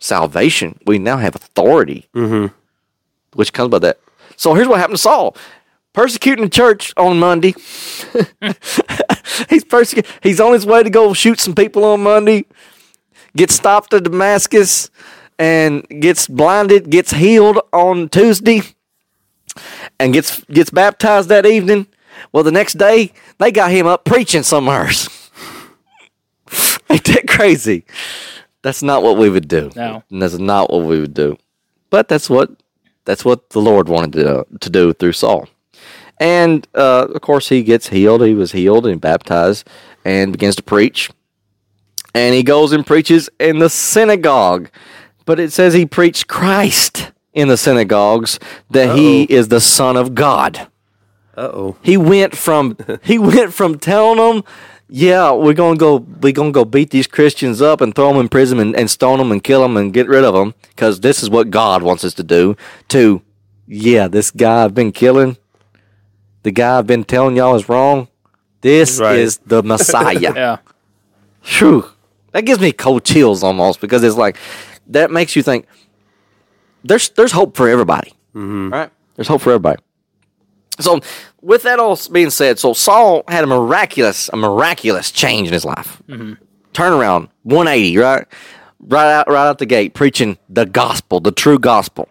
salvation, 0.00 0.78
we 0.84 0.98
now 0.98 1.16
have 1.16 1.34
authority. 1.34 2.06
Mm-hmm. 2.14 2.54
which 3.32 3.54
comes 3.54 3.70
by 3.70 3.78
that. 3.78 3.98
So 4.36 4.52
here's 4.52 4.68
what 4.68 4.80
happened 4.80 4.98
to 4.98 5.02
Saul. 5.02 5.34
Persecuting 5.94 6.44
the 6.44 6.50
church 6.50 6.92
on 6.98 7.18
Monday. 7.18 7.54
he's 9.48 9.64
persecuting. 9.64 10.10
He's 10.22 10.40
on 10.40 10.52
his 10.52 10.66
way 10.66 10.82
to 10.82 10.90
go 10.90 11.14
shoot 11.14 11.40
some 11.40 11.54
people 11.54 11.84
on 11.84 12.02
Monday. 12.02 12.44
Gets 13.34 13.54
stopped 13.54 13.94
at 13.94 14.04
Damascus 14.04 14.90
and 15.40 15.88
gets 15.88 16.28
blinded. 16.28 16.90
Gets 16.90 17.12
healed 17.12 17.58
on 17.72 18.08
Tuesday 18.10 18.62
and 19.98 20.12
gets 20.12 20.44
gets 20.44 20.70
baptized 20.70 21.28
that 21.30 21.46
evening. 21.46 21.88
Well, 22.32 22.44
the 22.44 22.52
next 22.52 22.74
day 22.74 23.12
they 23.38 23.50
got 23.50 23.72
him 23.72 23.86
up 23.86 24.04
preaching 24.04 24.44
somewhere. 24.44 24.84
Ain't 26.90 27.04
that 27.04 27.24
crazy? 27.26 27.84
That's 28.62 28.82
not 28.82 29.02
what 29.02 29.16
we 29.16 29.30
would 29.30 29.48
do. 29.48 29.70
No. 29.74 30.04
And 30.10 30.20
that's 30.20 30.38
not 30.38 30.70
what 30.70 30.82
we 30.82 31.00
would 31.00 31.14
do. 31.14 31.38
But 31.88 32.08
that's 32.08 32.28
what 32.28 32.50
that's 33.04 33.24
what 33.24 33.50
the 33.50 33.60
Lord 33.60 33.88
wanted 33.88 34.12
to 34.12 34.46
to 34.60 34.70
do 34.70 34.92
through 34.92 35.12
Saul. 35.12 35.48
And 36.18 36.68
uh, 36.74 37.06
of 37.14 37.22
course, 37.22 37.48
he 37.48 37.62
gets 37.62 37.88
healed. 37.88 38.22
He 38.22 38.34
was 38.34 38.52
healed 38.52 38.86
and 38.86 39.00
baptized, 39.00 39.66
and 40.04 40.32
begins 40.32 40.56
to 40.56 40.62
preach. 40.62 41.10
And 42.14 42.34
he 42.34 42.42
goes 42.42 42.72
and 42.72 42.84
preaches 42.84 43.30
in 43.38 43.60
the 43.60 43.70
synagogue, 43.70 44.68
but 45.30 45.38
it 45.38 45.52
says 45.52 45.74
he 45.74 45.86
preached 45.86 46.26
Christ 46.26 47.12
in 47.32 47.46
the 47.46 47.56
synagogues 47.56 48.40
that 48.68 48.96
he 48.96 49.22
is 49.22 49.46
the 49.46 49.60
Son 49.60 49.96
of 49.96 50.12
God. 50.12 50.66
Uh 51.36 51.50
oh. 51.54 51.76
He 51.82 51.96
went 51.96 52.36
from 52.36 52.76
he 53.04 53.16
went 53.16 53.54
from 53.54 53.78
telling 53.78 54.18
them, 54.18 54.42
"Yeah, 54.88 55.30
we're 55.30 55.54
gonna 55.54 55.76
go 55.76 55.98
we're 55.98 56.32
gonna 56.32 56.50
go 56.50 56.64
beat 56.64 56.90
these 56.90 57.06
Christians 57.06 57.62
up 57.62 57.80
and 57.80 57.94
throw 57.94 58.08
them 58.08 58.20
in 58.20 58.28
prison 58.28 58.58
and, 58.58 58.74
and 58.74 58.90
stone 58.90 59.18
them 59.18 59.30
and 59.30 59.40
kill 59.44 59.62
them 59.62 59.76
and 59.76 59.92
get 59.92 60.08
rid 60.08 60.24
of 60.24 60.34
them 60.34 60.52
because 60.70 60.98
this 60.98 61.22
is 61.22 61.30
what 61.30 61.50
God 61.50 61.84
wants 61.84 62.02
us 62.02 62.14
to 62.14 62.24
do." 62.24 62.56
To, 62.88 63.22
yeah, 63.68 64.08
this 64.08 64.32
guy 64.32 64.64
I've 64.64 64.74
been 64.74 64.90
killing, 64.90 65.36
the 66.42 66.50
guy 66.50 66.76
I've 66.76 66.88
been 66.88 67.04
telling 67.04 67.36
y'all 67.36 67.54
is 67.54 67.68
wrong. 67.68 68.08
This 68.62 68.98
Right. 68.98 69.20
is 69.20 69.38
the 69.46 69.62
Messiah. 69.72 70.32
Yeah. 70.34 70.56
Phew. 71.40 71.84
That 72.32 72.44
gives 72.44 72.60
me 72.60 72.72
cold 72.72 73.04
chills 73.04 73.42
almost 73.44 73.80
because 73.80 74.02
it's 74.02 74.16
like 74.16 74.36
that 74.90 75.10
makes 75.10 75.36
you 75.36 75.42
think 75.42 75.66
there's 76.84 77.10
there's 77.10 77.32
hope 77.32 77.56
for 77.56 77.68
everybody. 77.68 78.12
Mm-hmm. 78.34 78.72
Right? 78.72 78.90
There's 79.16 79.28
hope 79.28 79.42
for 79.42 79.50
everybody. 79.50 79.82
So 80.78 81.00
with 81.42 81.62
that 81.64 81.78
all 81.78 81.98
being 82.10 82.30
said, 82.30 82.58
so 82.58 82.72
Saul 82.72 83.22
had 83.28 83.44
a 83.44 83.46
miraculous 83.46 84.30
a 84.32 84.36
miraculous 84.36 85.10
change 85.10 85.48
in 85.48 85.54
his 85.54 85.64
life. 85.64 86.02
Mm-hmm. 86.08 86.34
Turnaround 86.72 87.28
180, 87.42 87.98
right? 87.98 88.26
Right 88.80 89.12
out 89.12 89.28
right 89.28 89.48
out 89.48 89.58
the 89.58 89.66
gate 89.66 89.94
preaching 89.94 90.38
the 90.48 90.66
gospel, 90.66 91.20
the 91.20 91.32
true 91.32 91.58
gospel. 91.58 92.08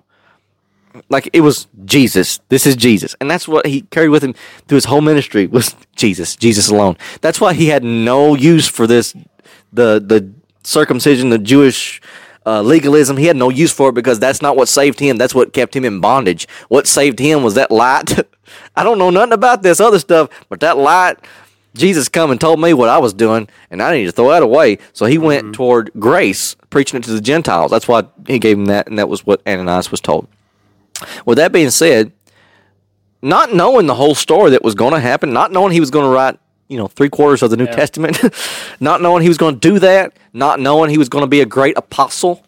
Like 1.07 1.29
it 1.33 1.41
was 1.41 1.67
Jesus. 1.85 2.39
This 2.49 2.65
is 2.65 2.75
Jesus. 2.75 3.15
And 3.21 3.29
that's 3.29 3.47
what 3.47 3.65
he 3.65 3.81
carried 3.81 4.09
with 4.09 4.23
him 4.23 4.33
through 4.67 4.75
his 4.77 4.85
whole 4.85 5.01
ministry 5.01 5.47
was 5.47 5.75
Jesus, 5.95 6.35
Jesus 6.35 6.69
alone. 6.69 6.97
That's 7.21 7.39
why 7.39 7.53
he 7.53 7.67
had 7.67 7.83
no 7.83 8.35
use 8.35 8.67
for 8.67 8.85
this 8.85 9.13
the 9.71 9.99
the 9.99 10.31
circumcision, 10.63 11.29
the 11.29 11.37
Jewish 11.37 12.01
uh, 12.49 12.61
legalism. 12.63 13.17
He 13.17 13.25
had 13.25 13.37
no 13.37 13.49
use 13.49 13.71
for 13.71 13.89
it 13.89 13.95
because 13.95 14.17
that's 14.17 14.41
not 14.41 14.55
what 14.55 14.67
saved 14.67 14.99
him. 14.99 15.17
That's 15.17 15.35
what 15.35 15.53
kept 15.53 15.75
him 15.75 15.85
in 15.85 15.99
bondage. 15.99 16.47
What 16.67 16.87
saved 16.87 17.19
him 17.19 17.43
was 17.43 17.53
that 17.53 17.69
light. 17.69 18.11
I 18.75 18.83
don't 18.83 18.97
know 18.97 19.11
nothing 19.11 19.33
about 19.33 19.61
this 19.61 19.79
other 19.79 19.99
stuff, 19.99 20.29
but 20.49 20.59
that 20.61 20.77
light. 20.77 21.17
Jesus 21.75 22.09
come 22.09 22.31
and 22.31 22.41
told 22.41 22.59
me 22.59 22.73
what 22.73 22.89
I 22.89 22.97
was 22.97 23.13
doing, 23.13 23.47
and 23.69 23.79
I 23.79 23.95
need 23.95 24.05
to 24.05 24.11
throw 24.11 24.29
that 24.29 24.41
away. 24.41 24.79
So 24.91 25.05
he 25.05 25.19
went 25.19 25.53
toward 25.53 25.91
grace, 25.99 26.55
preaching 26.71 26.97
it 26.97 27.03
to 27.03 27.13
the 27.13 27.21
Gentiles. 27.21 27.69
That's 27.69 27.87
why 27.87 28.05
he 28.25 28.39
gave 28.39 28.57
him 28.57 28.65
that, 28.65 28.87
and 28.87 28.97
that 28.97 29.07
was 29.07 29.23
what 29.23 29.45
Ananias 29.47 29.91
was 29.91 30.01
told. 30.01 30.27
With 31.27 31.37
that 31.37 31.51
being 31.51 31.69
said, 31.69 32.11
not 33.21 33.53
knowing 33.53 33.85
the 33.85 33.93
whole 33.93 34.15
story 34.15 34.49
that 34.51 34.63
was 34.63 34.73
going 34.73 34.93
to 34.93 34.99
happen, 34.99 35.31
not 35.31 35.51
knowing 35.51 35.71
he 35.71 35.79
was 35.79 35.91
going 35.91 36.05
to 36.05 36.11
write, 36.11 36.39
you 36.69 36.77
know, 36.77 36.87
three 36.87 37.09
quarters 37.09 37.43
of 37.43 37.49
the 37.49 37.57
New 37.57 37.65
Testament, 37.65 38.19
not 38.79 39.01
knowing 39.01 39.23
he 39.23 39.27
was 39.27 39.37
going 39.37 39.55
to 39.55 39.59
do 39.59 39.79
that, 39.79 40.13
not 40.31 40.59
knowing 40.59 40.89
he 40.89 40.97
was 40.97 41.09
going 41.09 41.23
to 41.23 41.27
be 41.27 41.41
a 41.41 41.45
great 41.45 41.77
apostle, 41.77 42.43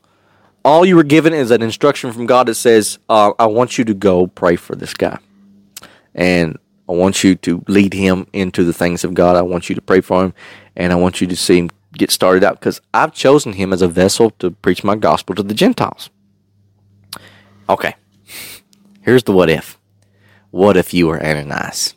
all 0.63 0.86
you 0.86 0.96
were 0.96 1.04
given 1.04 1.34
is 1.34 1.51
an 1.51 1.62
instruction 1.62 2.12
from 2.12 2.25
God 2.28 2.48
that 2.48 2.56
says, 2.56 3.00
uh, 3.10 3.34
I 3.40 3.48
want 3.48 3.78
you 3.78 3.86
to 3.86 3.94
go 3.94 4.28
pray 4.28 4.56
for 4.56 4.75
this 4.75 4.94
guy. 4.94 5.18
And 6.13 6.58
I 6.88 6.94
want 6.94 7.24
you 7.24 7.36
to 7.36 7.63
lead 7.68 7.94
him 7.94 8.28
into 8.34 8.63
the 8.63 8.74
things 8.74 9.04
of 9.04 9.13
God. 9.13 9.36
I 9.36 9.42
want 9.42 9.70
you 9.70 9.75
to 9.75 9.82
pray 9.82 10.01
for 10.01 10.24
him. 10.24 10.34
And 10.75 10.94
I 10.94 10.98
want 10.98 11.20
you 11.20 11.28
to 11.28 11.36
see 11.36 11.58
him 11.58 11.70
get 11.94 12.12
started 12.12 12.44
out 12.44 12.60
because 12.60 12.80
I've 12.94 13.13
chosen 13.13 13.54
him 13.54 13.74
as 13.74 13.82
a 13.82 13.88
vessel 13.88 14.30
to 14.40 14.51
preach 14.51 14.84
my 14.84 14.96
gospel 14.96 15.36
to 15.36 15.44
the 15.44 15.54
Gentiles. 15.54 16.10
Okay. 17.68 17.96
Here's 19.01 19.24
the 19.24 19.32
what 19.32 19.50
if. 19.50 19.80
What 20.51 20.78
if 20.78 20.94
you 20.94 21.08
were 21.08 21.24
Ananias? 21.24 21.96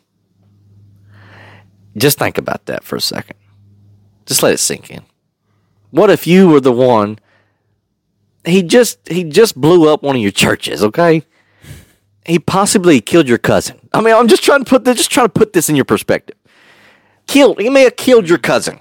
Just 1.97 2.19
think 2.19 2.37
about 2.37 2.65
that 2.65 2.83
for 2.83 2.95
a 2.95 3.01
second. 3.01 3.37
Just 4.25 4.43
let 4.43 4.53
it 4.53 4.57
sink 4.57 4.89
in. 4.89 5.03
What 5.91 6.09
if 6.09 6.27
you 6.27 6.49
were 6.49 6.59
the 6.59 6.71
one 6.71 7.19
he 8.45 8.61
just 8.63 9.07
he 9.07 9.23
just 9.23 9.59
blew 9.59 9.89
up 9.89 10.03
one 10.03 10.15
of 10.15 10.21
your 10.21 10.31
churches, 10.31 10.83
okay? 10.83 11.23
He 12.25 12.39
possibly 12.39 13.01
killed 13.01 13.27
your 13.27 13.37
cousin. 13.37 13.79
I 13.93 14.01
mean, 14.01 14.15
I'm 14.15 14.27
just 14.27 14.43
trying 14.43 14.63
to 14.63 14.69
put 14.69 14.83
this 14.83 14.97
just 14.97 15.11
trying 15.11 15.27
to 15.27 15.33
put 15.33 15.53
this 15.53 15.69
in 15.69 15.75
your 15.75 15.85
perspective. 15.85 16.35
Killed 17.27 17.59
he 17.59 17.69
may 17.69 17.83
have 17.83 17.95
killed 17.95 18.29
your 18.29 18.37
cousin. 18.37 18.79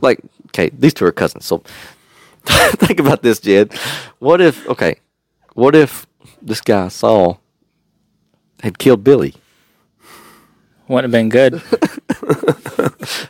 Like, 0.00 0.20
okay, 0.48 0.70
these 0.70 0.94
two 0.94 1.06
are 1.06 1.12
cousins, 1.12 1.44
so 1.46 1.62
think 2.44 3.00
about 3.00 3.22
this, 3.22 3.40
Jed. 3.40 3.74
What 4.18 4.40
if 4.40 4.66
okay, 4.68 4.96
what 5.54 5.74
if 5.74 6.06
this 6.40 6.60
guy 6.60 6.88
Saul 6.88 7.40
had 8.62 8.78
killed 8.78 9.04
Billy? 9.04 9.34
Wouldn't 10.88 11.04
have 11.04 11.10
been 11.12 11.28
good. 11.28 11.62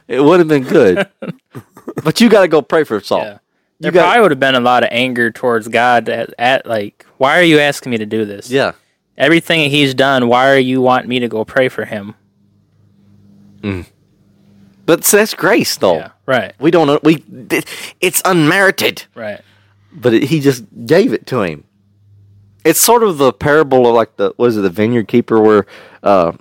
It 0.06 0.20
would 0.20 0.38
have 0.38 0.48
been 0.48 0.62
good. 0.64 1.08
but 2.04 2.20
you 2.20 2.28
got 2.28 2.42
to 2.42 2.48
go 2.48 2.62
pray 2.62 2.84
for 2.84 3.00
Saul. 3.00 3.18
Yeah. 3.20 3.38
There 3.80 3.90
got- 3.90 4.02
probably 4.04 4.20
would 4.22 4.30
have 4.32 4.40
been 4.40 4.54
a 4.54 4.60
lot 4.60 4.84
of 4.84 4.90
anger 4.92 5.30
towards 5.32 5.66
God 5.66 6.08
at, 6.08 6.32
at 6.38 6.66
like, 6.66 7.04
why 7.18 7.38
are 7.38 7.42
you 7.42 7.58
asking 7.58 7.90
me 7.90 7.98
to 7.98 8.06
do 8.06 8.24
this? 8.24 8.50
Yeah. 8.50 8.72
Everything 9.18 9.70
he's 9.70 9.94
done, 9.94 10.28
why 10.28 10.48
are 10.50 10.58
you 10.58 10.80
wanting 10.80 11.08
me 11.08 11.18
to 11.20 11.28
go 11.28 11.44
pray 11.44 11.68
for 11.68 11.84
him? 11.86 12.14
But 14.86 15.04
so 15.04 15.16
that's 15.16 15.34
grace, 15.34 15.76
though. 15.76 15.96
Yeah. 15.96 16.10
Right. 16.26 16.54
We 16.60 16.70
don't. 16.70 17.02
We 17.02 17.24
it's 18.00 18.20
unmerited, 18.24 19.06
Right. 19.14 19.40
but 19.92 20.12
it, 20.14 20.24
he 20.24 20.40
just 20.40 20.64
gave 20.86 21.12
it 21.12 21.26
to 21.28 21.42
him. 21.42 21.64
It's 22.64 22.80
sort 22.80 23.02
of 23.02 23.18
the 23.18 23.32
parable 23.32 23.86
of 23.86 23.94
like 23.94 24.16
the 24.16 24.32
what 24.36 24.46
is 24.48 24.58
it, 24.58 24.60
the 24.60 24.70
vineyard 24.70 25.08
keeper, 25.08 25.40
where 25.40 25.66
uh, 26.02 26.32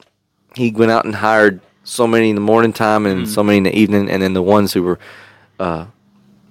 he 0.55 0.71
went 0.71 0.91
out 0.91 1.05
and 1.05 1.15
hired 1.15 1.61
so 1.83 2.07
many 2.07 2.29
in 2.29 2.35
the 2.35 2.41
morning 2.41 2.73
time 2.73 3.05
and 3.05 3.27
so 3.27 3.43
many 3.43 3.57
in 3.57 3.63
the 3.63 3.77
evening, 3.77 4.09
and 4.09 4.21
then 4.21 4.33
the 4.33 4.43
ones 4.43 4.73
who 4.73 4.83
were 4.83 4.99
uh, 5.59 5.85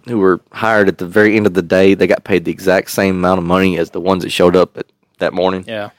who 0.07 0.19
were 0.19 0.41
hired 0.53 0.89
at 0.89 0.99
the 0.99 1.07
very 1.07 1.37
end 1.37 1.47
of 1.47 1.55
the 1.55 1.63
day, 1.63 1.95
they 1.95 2.07
got 2.07 2.25
paid 2.25 2.45
the 2.45 2.51
exact 2.51 2.91
same 2.91 3.17
amount 3.17 3.39
of 3.39 3.45
money 3.45 3.79
as 3.79 3.91
the 3.91 4.01
ones 4.01 4.25
that 4.25 4.31
showed 4.31 4.57
up 4.57 4.77
at, 4.77 4.87
that 5.19 5.33
morning. 5.33 5.65
Yeah. 5.67 5.91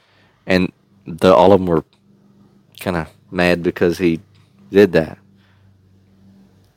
and 0.46 0.72
the 1.06 1.34
all 1.34 1.52
of 1.52 1.60
them 1.60 1.68
were 1.68 1.84
kind 2.80 2.98
of 2.98 3.08
mad 3.32 3.64
because 3.64 3.98
he 3.98 4.20
did 4.72 4.92
that. 4.94 5.18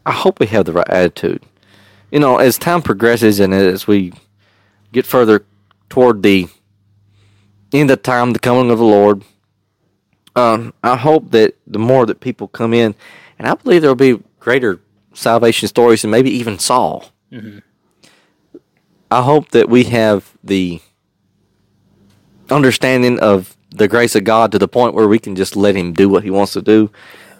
I 0.04 0.12
hope 0.12 0.38
we 0.38 0.47
have 0.47 0.64
the 0.64 0.73
right 0.73 0.88
attitude. 0.88 1.42
You 2.11 2.21
know, 2.21 2.38
as 2.38 2.59
time 2.59 2.83
progresses 2.83 3.40
and 3.40 3.52
as 3.52 3.87
we 3.87 4.12
get 4.92 5.04
further 5.04 5.45
toward 5.90 6.23
the 6.23 6.49
end 7.73 7.90
of 7.90 8.02
time, 8.02 8.33
the 8.33 8.38
coming 8.38 8.71
of 8.71 8.78
the 8.78 8.85
Lord, 8.85 9.23
um, 10.37 10.73
I 10.85 10.97
hope 10.97 11.31
that 11.33 11.57
the 11.66 11.78
more 11.78 12.07
that 12.07 12.21
people 12.21 12.47
come 12.47 12.73
in, 12.75 12.95
and 13.38 13.49
I 13.49 13.55
believe 13.55 13.81
there 13.83 13.90
will 13.90 13.97
be 13.97 14.23
greater 14.38 14.81
salvation 15.14 15.66
stories 15.66 16.05
and 16.05 16.11
maybe 16.11 16.31
even 16.31 16.59
Saul. 16.59 17.11
I 19.11 19.23
hope 19.23 19.50
that 19.50 19.69
we 19.69 19.85
have 19.85 20.33
the 20.45 20.81
understanding 22.50 23.19
of 23.21 23.57
the 23.71 23.88
grace 23.88 24.14
of 24.14 24.25
God 24.25 24.52
to 24.52 24.59
the 24.59 24.69
point 24.69 24.95
where 24.95 25.09
we 25.09 25.19
can 25.19 25.35
just 25.37 25.57
let 25.57 25.75
him 25.75 25.93
do 25.93 26.09
what 26.09 26.23
he 26.23 26.31
wants 26.31 26.52
to 26.52 26.62
do 26.62 26.90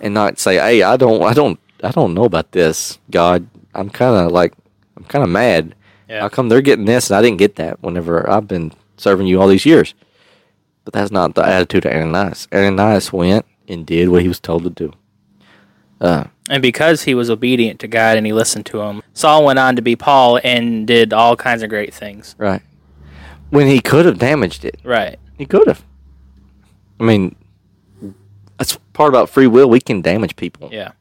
and 0.01 0.15
not 0.15 0.39
say, 0.39 0.57
"Hey, 0.57 0.83
I 0.83 0.97
don't 0.97 1.23
I 1.23 1.33
don't 1.35 1.59
I 1.83 1.91
don't 1.91 2.15
know 2.15 2.25
about 2.25 2.53
this, 2.53 2.99
God. 3.11 3.47
I'm 3.75 3.91
kind 3.91 4.27
of 4.27 4.33
like 4.33 4.55
I'm 4.97 5.05
kind 5.05 5.23
of 5.23 5.31
mad. 5.31 5.75
Yeah. 6.09 6.21
How 6.21 6.29
come 6.29 6.49
they're 6.49 6.63
getting 6.63 6.85
this 6.87 7.11
and 7.11 7.17
I 7.17 7.23
didn't 7.23 7.39
get 7.39 7.57
that 7.57 7.83
whenever 7.83 8.29
I've 8.31 8.49
been 8.49 8.73
serving 8.97 9.27
you 9.27 9.41
all 9.41 9.49
these 9.49 9.67
years?" 9.67 9.95
But 10.87 10.93
that's 10.95 11.11
not 11.11 11.35
the 11.35 11.45
attitude 11.45 11.85
of 11.85 11.93
Ananias. 11.93 12.47
Ananias 12.55 13.13
went 13.13 13.45
and 13.69 13.85
did 13.85 14.09
what 14.09 14.23
he 14.23 14.29
was 14.29 14.39
told 14.41 14.63
to 14.63 14.71
do. 14.71 14.93
Uh, 16.01 16.25
And 16.49 16.63
because 16.63 17.03
he 17.03 17.15
was 17.15 17.29
obedient 17.29 17.81
to 17.81 17.89
God 17.89 18.17
and 18.17 18.25
he 18.25 18.33
listened 18.33 18.67
to 18.67 18.81
him, 18.83 19.03
Saul 19.13 19.45
went 19.45 19.59
on 19.59 19.75
to 19.75 19.83
be 19.83 19.97
Paul 19.97 20.39
and 20.45 20.87
did 20.87 21.13
all 21.13 21.35
kinds 21.37 21.63
of 21.65 21.69
great 21.71 21.93
things. 21.93 22.35
right. 22.39 22.63
When 23.51 23.67
he 23.67 23.81
could 23.81 24.07
have 24.07 24.19
damaged 24.19 24.65
it. 24.65 24.79
Right. 24.85 25.19
He 25.37 25.45
could 25.47 25.67
have. 25.67 25.85
I 27.01 27.05
mean, 27.05 27.35
that's 28.59 28.77
part 28.93 29.09
about 29.09 29.29
free 29.29 29.47
will. 29.49 29.69
We 29.69 29.81
can 29.81 30.01
damage 30.03 30.35
people. 30.37 30.69
Yeah. 30.73 30.93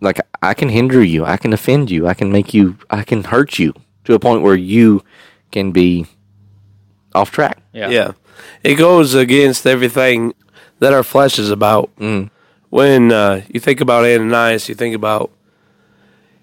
Like 0.00 0.20
I 0.42 0.54
can 0.54 0.68
hinder 0.68 1.02
you. 1.02 1.24
I 1.24 1.36
can 1.38 1.52
offend 1.52 1.90
you. 1.90 2.06
I 2.06 2.14
can 2.14 2.30
make 2.30 2.52
you. 2.54 2.76
I 2.90 3.02
can 3.04 3.24
hurt 3.24 3.58
you 3.58 3.72
to 4.04 4.14
a 4.14 4.18
point 4.18 4.42
where 4.42 4.54
you 4.56 5.02
can 5.50 5.72
be 5.72 6.06
off 7.14 7.30
track. 7.30 7.62
Yeah. 7.72 7.88
Yeah. 7.88 8.12
It 8.62 8.74
goes 8.74 9.14
against 9.14 9.66
everything 9.66 10.34
that 10.80 10.92
our 10.92 11.02
flesh 11.02 11.38
is 11.38 11.50
about. 11.50 11.90
When 12.70 13.12
uh, 13.12 13.42
you 13.48 13.60
think 13.60 13.80
about 13.80 14.04
Ananias, 14.04 14.68
you 14.68 14.74
think 14.74 14.94
about 14.94 15.30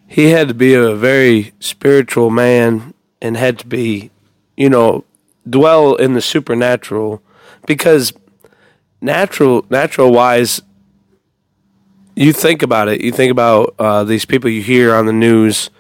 he 0.08 0.30
had 0.32 0.48
to 0.48 0.54
be 0.54 0.74
a 0.74 0.94
very 0.96 1.54
spiritual 1.60 2.30
man 2.30 2.94
and 3.22 3.38
had 3.38 3.60
to 3.60 3.68
be, 3.68 4.12
you 4.58 4.70
know, 4.70 5.04
dwell 5.50 5.96
in 5.96 6.14
the 6.14 6.22
supernatural 6.22 7.22
because 7.66 8.14
natural 9.02 9.66
natural 9.70 10.12
wise 10.12 10.62
you 12.16 12.32
think 12.32 12.62
about 12.62 12.88
it 12.88 13.02
you 13.02 13.12
think 13.12 13.32
about 13.32 13.74
uh, 13.80 14.04
these 14.04 14.26
people 14.26 14.50
you 14.50 14.62
hear 14.62 14.94
on 14.94 15.08
the 15.08 15.14
news 15.14 15.72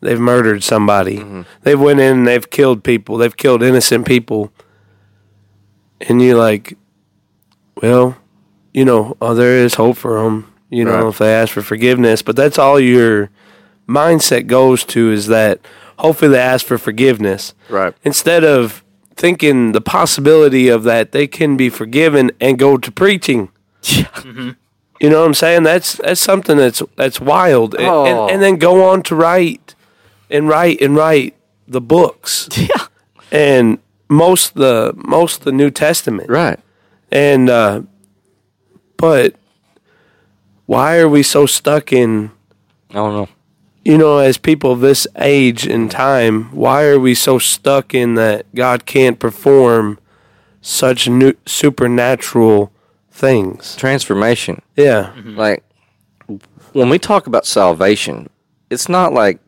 they've 0.00 0.20
murdered 0.20 0.62
somebody 0.62 1.18
mm-hmm. 1.18 1.42
they've 1.62 1.80
went 1.80 2.00
in 2.00 2.18
and 2.18 2.26
they've 2.26 2.50
killed 2.50 2.82
people 2.84 3.16
they've 3.16 3.36
killed 3.36 3.62
innocent 3.62 4.06
people 4.06 4.52
and 6.00 6.22
you're 6.22 6.36
like 6.36 6.76
well 7.82 8.16
you 8.72 8.84
know 8.84 9.16
oh, 9.20 9.34
there 9.34 9.56
is 9.58 9.74
hope 9.74 9.96
for 9.96 10.22
them 10.22 10.52
you 10.70 10.84
know 10.84 11.02
Right. 11.04 11.08
if 11.08 11.18
they 11.18 11.32
ask 11.34 11.52
for 11.52 11.62
forgiveness 11.62 12.22
but 12.22 12.36
that's 12.36 12.58
all 12.58 12.78
your 12.80 13.30
mindset 13.88 14.46
goes 14.46 14.84
to 14.86 15.10
is 15.10 15.26
that 15.26 15.60
hopefully 15.98 16.32
they 16.32 16.38
ask 16.38 16.64
for 16.66 16.78
forgiveness 16.78 17.54
Right. 17.68 17.94
instead 18.04 18.44
of 18.44 18.82
thinking 19.16 19.72
the 19.72 19.80
possibility 19.82 20.68
of 20.68 20.84
that 20.84 21.12
they 21.12 21.26
can 21.26 21.56
be 21.56 21.68
forgiven 21.68 22.30
and 22.40 22.58
go 22.58 22.78
to 22.78 22.90
preaching. 22.90 23.50
Mm-hmm. 23.82 24.50
You 24.98 25.10
know 25.10 25.20
what 25.20 25.26
I'm 25.26 25.34
saying? 25.34 25.62
That's 25.64 25.94
that's 25.96 26.20
something 26.20 26.56
that's 26.56 26.82
that's 26.96 27.20
wild. 27.20 27.74
And, 27.74 27.84
Oh. 27.86 28.06
and, 28.06 28.30
and 28.32 28.42
then 28.42 28.56
go 28.56 28.88
on 28.88 29.02
to 29.04 29.14
write 29.14 29.74
and 30.30 30.48
write 30.48 30.80
and 30.80 30.94
write 30.96 31.34
the 31.68 31.80
books 31.80 32.48
Yeah. 32.56 32.86
and 33.30 33.78
most 34.08 34.54
the 34.54 34.92
most 34.96 35.42
the 35.44 35.52
New 35.52 35.70
Testament. 35.70 36.28
Right. 36.30 36.58
And 37.12 37.48
uh 37.50 37.82
but 38.96 39.34
why 40.66 40.98
are 40.98 41.08
we 41.08 41.22
so 41.22 41.46
stuck 41.46 41.92
in 41.92 42.30
I 42.90 42.94
don't 42.94 43.14
know. 43.14 43.28
you 43.84 43.96
know, 43.98 44.18
as 44.18 44.36
people 44.38 44.72
of 44.72 44.80
this 44.80 45.06
age 45.16 45.66
and 45.66 45.90
time, 45.90 46.44
why 46.54 46.84
are 46.84 46.98
we 46.98 47.14
so 47.14 47.38
stuck 47.38 47.94
in 47.94 48.14
that 48.14 48.46
God 48.54 48.84
can't 48.86 49.18
perform 49.18 49.98
such 50.60 51.08
new, 51.08 51.34
supernatural 51.46 52.72
things? 53.10 53.76
Transformation. 53.76 54.60
Yeah, 54.76 55.12
Like 55.24 55.62
when 56.72 56.88
we 56.90 56.98
talk 56.98 57.26
about 57.26 57.46
salvation, 57.46 58.28
it's 58.70 58.88
not 58.88 59.12
like 59.12 59.38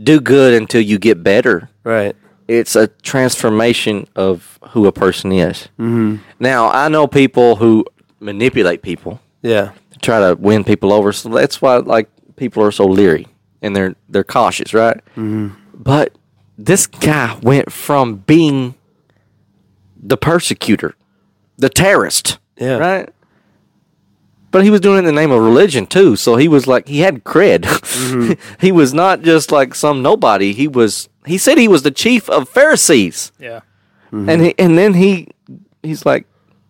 do 0.00 0.20
good 0.20 0.54
until 0.54 0.80
you 0.80 0.98
get 0.98 1.22
better. 1.22 1.68
right. 1.84 2.16
It's 2.48 2.76
a 2.76 2.88
transformation 2.88 4.06
of 4.16 4.58
who 4.70 4.86
a 4.86 4.92
person 4.92 5.32
is. 5.32 5.68
Mm-hmm. 5.78 6.16
Now, 6.40 6.68
I 6.70 6.88
know 6.88 7.06
people 7.06 7.56
who 7.56 7.86
manipulate 8.20 8.82
people, 8.82 9.20
Yeah, 9.42 9.70
try 10.02 10.18
to 10.20 10.34
win 10.34 10.64
people 10.64 10.92
over. 10.92 11.12
So 11.12 11.28
that's 11.30 11.62
why 11.62 11.76
like 11.76 12.08
people 12.36 12.62
are 12.64 12.72
so 12.72 12.84
leery 12.84 13.26
and 13.62 13.74
they're 13.74 13.94
they're 14.08 14.24
cautious, 14.24 14.74
right? 14.74 14.96
Mm-hmm. 15.16 15.48
But 15.74 16.14
this 16.58 16.86
guy 16.86 17.38
went 17.42 17.72
from 17.72 18.16
being 18.16 18.74
the 19.96 20.16
persecutor, 20.16 20.94
the 21.56 21.68
terrorist, 21.68 22.38
Yeah. 22.58 22.76
right? 22.78 23.08
But 24.52 24.62
he 24.62 24.70
was 24.70 24.80
doing 24.80 24.96
it 24.96 25.00
in 25.00 25.04
the 25.06 25.12
name 25.20 25.32
of 25.32 25.42
religion 25.42 25.86
too. 25.86 26.14
So 26.14 26.36
he 26.36 26.46
was 26.46 26.68
like 26.68 26.86
he 26.86 27.00
had 27.00 27.24
cred. 27.24 27.64
Mm-hmm. 28.02 28.56
he 28.60 28.72
was 28.72 28.92
not 28.92 29.22
just 29.22 29.52
like 29.52 29.74
some 29.74 30.02
nobody. 30.02 30.52
He 30.52 30.68
was. 30.68 31.08
He 31.24 31.38
said 31.38 31.56
he 31.56 31.68
was 31.68 31.82
the 31.82 31.90
chief 31.90 32.28
of 32.28 32.48
Pharisees. 32.48 33.32
Yeah. 33.38 33.60
Mm-hmm. 34.06 34.28
And 34.28 34.42
he, 34.42 34.54
and 34.58 34.76
then 34.76 34.94
he 34.94 35.28
he's 35.82 36.04
like 36.04 36.26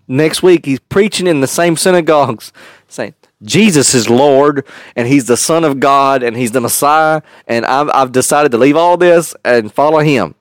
next 0.06 0.42
week 0.42 0.64
he's 0.66 0.78
preaching 0.78 1.26
in 1.26 1.40
the 1.40 1.46
same 1.46 1.76
synagogues 1.76 2.52
saying 2.86 3.14
Jesus 3.42 3.94
is 3.94 4.08
Lord 4.08 4.64
and 4.94 5.08
he's 5.08 5.26
the 5.26 5.36
son 5.36 5.64
of 5.64 5.80
God 5.80 6.22
and 6.22 6.36
he's 6.36 6.52
the 6.52 6.60
Messiah 6.60 7.22
and 7.46 7.64
I've 7.66 7.90
I've 7.90 8.12
decided 8.12 8.52
to 8.52 8.58
leave 8.58 8.76
all 8.76 8.96
this 8.96 9.34
and 9.44 9.72
follow 9.72 9.98
him. 10.00 10.34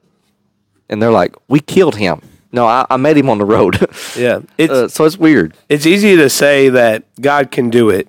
And 0.89 1.01
they're 1.01 1.11
like, 1.11 1.33
"We 1.47 1.61
killed 1.61 1.95
him." 1.95 2.21
No, 2.51 2.65
I, 2.67 2.85
I 2.89 2.97
met 2.97 3.17
him 3.17 3.29
on 3.29 3.37
the 3.37 3.45
road. 3.45 3.79
yeah. 4.17 4.41
It's 4.57 4.73
uh, 4.73 4.87
so 4.87 5.05
it's 5.05 5.17
weird. 5.17 5.53
it's 5.69 5.85
easy 5.85 6.15
to 6.17 6.29
say 6.29 6.69
that 6.69 7.03
God 7.19 7.51
can 7.51 7.69
do 7.69 7.89
it 7.89 8.07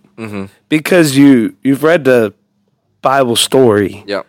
because 0.69 1.17
you 1.17 1.57
you've 1.63 1.83
read 1.83 2.05
the 2.05 2.35
Bible 3.01 3.37
story. 3.37 4.05
Yeah. 4.07 4.23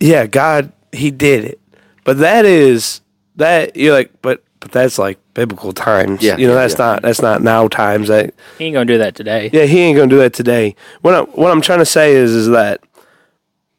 Yeah, 0.00 0.26
God, 0.26 0.72
He 0.92 1.10
did 1.10 1.44
it. 1.44 1.60
But 2.04 2.18
that 2.18 2.44
is 2.44 3.00
that 3.36 3.76
you're 3.76 3.94
like, 3.94 4.10
but 4.22 4.42
but 4.60 4.72
that's 4.72 4.98
like 4.98 5.18
biblical 5.34 5.72
times. 5.72 6.22
Yeah, 6.22 6.36
you 6.36 6.46
know 6.46 6.54
that's 6.54 6.74
yeah. 6.74 6.86
not 6.86 7.02
that's 7.02 7.22
not 7.22 7.42
now 7.42 7.68
times. 7.68 8.08
That 8.08 8.34
He 8.58 8.64
ain't 8.66 8.74
gonna 8.74 8.84
do 8.86 8.98
that 8.98 9.14
today. 9.14 9.50
Yeah, 9.52 9.64
he 9.64 9.80
ain't 9.80 9.96
gonna 9.96 10.10
do 10.10 10.18
that 10.18 10.34
today. 10.34 10.74
What 11.02 11.14
I, 11.14 11.20
what 11.22 11.50
I'm 11.50 11.60
trying 11.60 11.78
to 11.78 11.86
say 11.86 12.14
is 12.14 12.32
is 12.32 12.48
that 12.48 12.80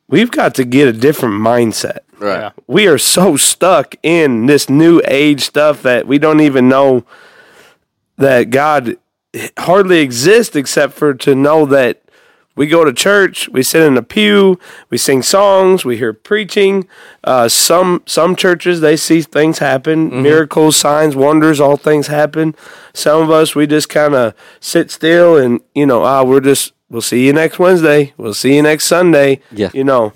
we've 0.08 0.32
got 0.32 0.56
to 0.56 0.66
get 0.66 0.88
a 0.88 0.94
different 0.94 1.36
mindset. 1.36 2.00
Right. 2.22 2.40
Yeah. 2.40 2.52
We 2.68 2.88
are 2.88 3.00
so 3.00 3.36
stuck 3.36 3.96
in 4.04 4.46
this 4.46 4.70
new 4.70 5.02
age 5.08 5.42
stuff 5.42 5.82
that 5.82 6.06
we 6.06 6.20
don't 6.20 6.40
even 6.40 6.70
know 6.70 7.04
that 8.18 8.52
God 8.52 8.98
hardly 9.58 10.00
exists 10.00 10.56
except 10.56 10.94
for 10.94 11.14
to 11.16 11.34
know 11.34 11.66
that 11.66 12.02
we 12.56 12.68
go 12.68 12.84
to 12.84 12.92
church, 12.94 13.50
we 13.50 13.64
sit 13.64 13.82
in 13.82 13.98
a 13.98 14.04
pew, 14.04 14.60
we 14.90 14.98
sing 14.98 15.24
songs, 15.24 15.84
we 15.84 15.98
hear 15.98 16.14
preaching. 16.14 16.88
Uh, 17.24 17.48
some 17.48 18.04
some 18.06 18.36
churches 18.36 18.82
they 18.82 18.98
see 18.98 19.22
things 19.22 19.60
happen, 19.60 20.22
miracles, 20.22 20.76
signs, 20.76 21.16
wonders, 21.16 21.60
all 21.60 21.78
things 21.78 22.08
happen. 22.08 22.54
Some 22.94 23.24
of 23.24 23.32
us 23.32 23.56
we 23.56 23.66
just 23.66 23.90
kind 23.90 24.14
of 24.14 24.36
sit 24.60 24.92
still 24.92 25.38
and 25.38 25.62
you 25.74 25.86
know, 25.86 26.04
ah, 26.04 26.24
we're 26.24 26.42
just 26.42 26.74
we'll 26.90 27.02
see 27.02 27.26
you 27.26 27.34
next 27.34 27.58
Wednesday, 27.58 28.14
we'll 28.18 28.34
see 28.34 28.56
you 28.58 28.62
next 28.62 28.86
Sunday. 28.86 29.40
Yeah. 29.52 29.72
you 29.74 29.86
know, 29.86 30.14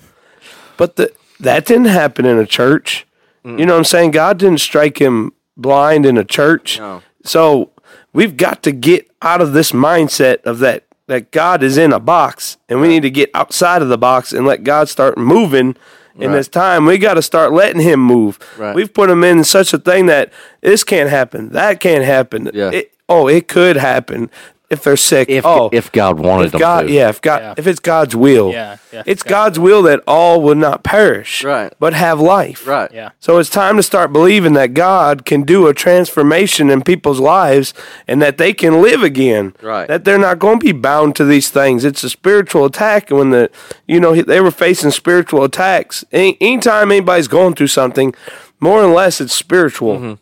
but 0.76 0.96
the, 0.96 1.10
that 1.40 1.66
didn't 1.66 1.86
happen 1.86 2.24
in 2.26 2.38
a 2.38 2.46
church. 2.46 3.06
You 3.44 3.64
know 3.64 3.74
what 3.74 3.78
I'm 3.78 3.84
saying? 3.84 4.10
God 4.10 4.38
didn't 4.40 4.58
strike 4.58 4.98
him 5.00 5.32
blind 5.56 6.04
in 6.04 6.16
a 6.18 6.24
church. 6.24 6.80
No. 6.80 7.00
So 7.22 7.70
we've 8.12 8.36
got 8.36 8.64
to 8.64 8.72
get 8.72 9.08
out 9.22 9.40
of 9.40 9.52
this 9.52 9.70
mindset 9.70 10.42
of 10.42 10.58
that 10.58 10.82
that 11.06 11.30
God 11.30 11.62
is 11.62 11.78
in 11.78 11.92
a 11.92 12.00
box 12.00 12.56
and 12.68 12.80
we 12.80 12.88
need 12.88 13.02
to 13.02 13.10
get 13.10 13.30
outside 13.34 13.82
of 13.82 13.88
the 13.88 13.96
box 13.98 14.32
and 14.32 14.44
let 14.44 14.64
God 14.64 14.88
start 14.88 15.16
moving 15.16 15.76
in 16.16 16.30
Right. 16.30 16.36
this 16.38 16.48
time. 16.48 16.86
We 16.86 16.98
got 16.98 17.14
to 17.14 17.22
start 17.22 17.52
letting 17.52 17.80
him 17.80 18.00
move. 18.00 18.40
Right. 18.58 18.74
We've 18.74 18.92
put 18.92 19.08
him 19.10 19.22
in 19.22 19.44
such 19.44 19.72
a 19.72 19.78
thing 19.78 20.06
that 20.06 20.32
this 20.62 20.82
can't 20.82 21.08
happen. 21.08 21.50
That 21.50 21.78
can't 21.78 22.04
happen. 22.04 22.50
Yeah. 22.52 22.70
It- 22.72 22.92
oh, 23.08 23.28
it 23.28 23.46
could 23.46 23.76
happen 23.76 24.28
if 24.68 24.82
they're 24.82 24.96
sick. 24.96 25.28
If 25.28 25.46
oh, 25.46 25.70
if 25.72 25.92
God 25.92 26.18
wanted 26.18 26.46
if 26.46 26.52
them 26.52 26.58
God, 26.58 26.82
to. 26.88 26.92
yeah, 26.92 27.08
if 27.08 27.20
God, 27.20 27.40
Yeah. 27.42 27.54
if 27.56 27.66
it's 27.68 27.78
God's 27.78 28.16
will, 28.16 28.50
Yeah, 28.50 28.78
yeah, 28.92 29.02
it's 29.06 29.22
God. 29.22 29.30
God's 29.30 29.58
will 29.60 29.82
that 29.82 30.00
all 30.08 30.42
would 30.42 30.58
not 30.58 30.82
perish, 30.82 31.44
Right. 31.44 31.72
but 31.78 31.94
have 31.94 32.20
life, 32.20 32.66
Right. 32.66 32.90
Yeah. 32.92 33.10
So 33.20 33.38
it's 33.38 33.48
time 33.50 33.76
to 33.76 33.82
start 33.84 34.12
believing 34.12 34.54
that 34.54 34.74
God 34.74 35.24
can 35.24 35.42
do 35.42 35.68
a 35.68 35.74
transformation 35.74 36.68
in 36.68 36.82
people's 36.82 37.20
lives 37.20 37.74
and 38.08 38.20
that 38.22 38.38
they 38.38 38.52
can 38.52 38.82
live 38.82 39.02
again, 39.04 39.54
Right. 39.62 39.86
That 39.86 40.04
they're 40.04 40.18
not 40.18 40.38
going 40.40 40.58
to 40.58 40.64
be 40.66 40.72
bound 40.72 41.14
to 41.16 41.24
these 41.24 41.48
things. 41.48 41.84
It's 41.84 42.02
a 42.02 42.10
spiritual 42.10 42.64
attack, 42.64 43.10
and 43.10 43.18
when 43.20 43.30
the, 43.30 43.50
you 43.86 44.00
know, 44.00 44.14
they 44.16 44.40
were 44.40 44.50
facing 44.50 44.90
spiritual 44.90 45.44
attacks. 45.44 46.04
Any, 46.10 46.36
anytime 46.40 46.90
anybody's 46.90 47.28
going 47.28 47.54
through 47.54 47.68
something, 47.68 48.14
more 48.58 48.82
or 48.82 48.92
less, 48.92 49.20
it's 49.20 49.34
spiritual 49.34 49.96
Mm-hmm. 49.98 50.14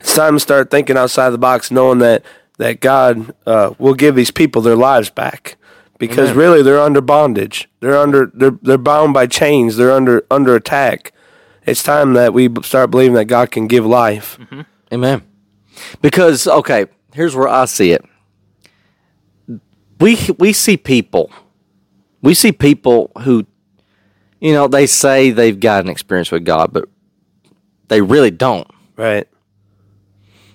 it's 0.00 0.14
time 0.14 0.34
to 0.34 0.40
start 0.40 0.70
thinking 0.70 0.96
outside 0.96 1.30
the 1.30 1.38
box, 1.38 1.70
knowing 1.70 1.98
that 2.00 2.22
that 2.58 2.80
God 2.80 3.34
uh, 3.46 3.74
will 3.78 3.94
give 3.94 4.14
these 4.14 4.30
people 4.30 4.62
their 4.62 4.76
lives 4.76 5.10
back. 5.10 5.56
Because 5.98 6.30
really, 6.30 6.62
they're 6.62 6.80
under 6.80 7.00
bondage. 7.00 7.68
They're 7.80 7.98
under 7.98 8.30
they're 8.32 8.56
they're 8.62 8.78
bound 8.78 9.14
by 9.14 9.26
chains. 9.26 9.76
They're 9.76 9.90
under 9.90 10.24
under 10.30 10.54
attack. 10.54 11.12
It's 11.66 11.82
time 11.82 12.12
that 12.12 12.32
we 12.32 12.48
start 12.62 12.92
believing 12.92 13.14
that 13.14 13.24
God 13.24 13.50
can 13.50 13.66
give 13.66 13.84
life. 13.84 14.38
Amen. 14.92 15.22
Because 16.00 16.46
okay, 16.46 16.86
here's 17.14 17.34
where 17.34 17.48
I 17.48 17.64
see 17.64 17.90
it. 17.90 18.04
We 19.98 20.16
we 20.38 20.52
see 20.52 20.76
people. 20.76 21.32
We 22.22 22.34
see 22.34 22.52
people 22.52 23.10
who 23.22 23.44
you 24.40 24.52
know, 24.52 24.68
they 24.68 24.86
say 24.86 25.30
they've 25.30 25.58
got 25.58 25.84
an 25.84 25.90
experience 25.90 26.30
with 26.30 26.44
God, 26.44 26.72
but 26.72 26.88
they 27.88 28.00
really 28.00 28.30
don't. 28.30 28.68
Right. 28.96 29.26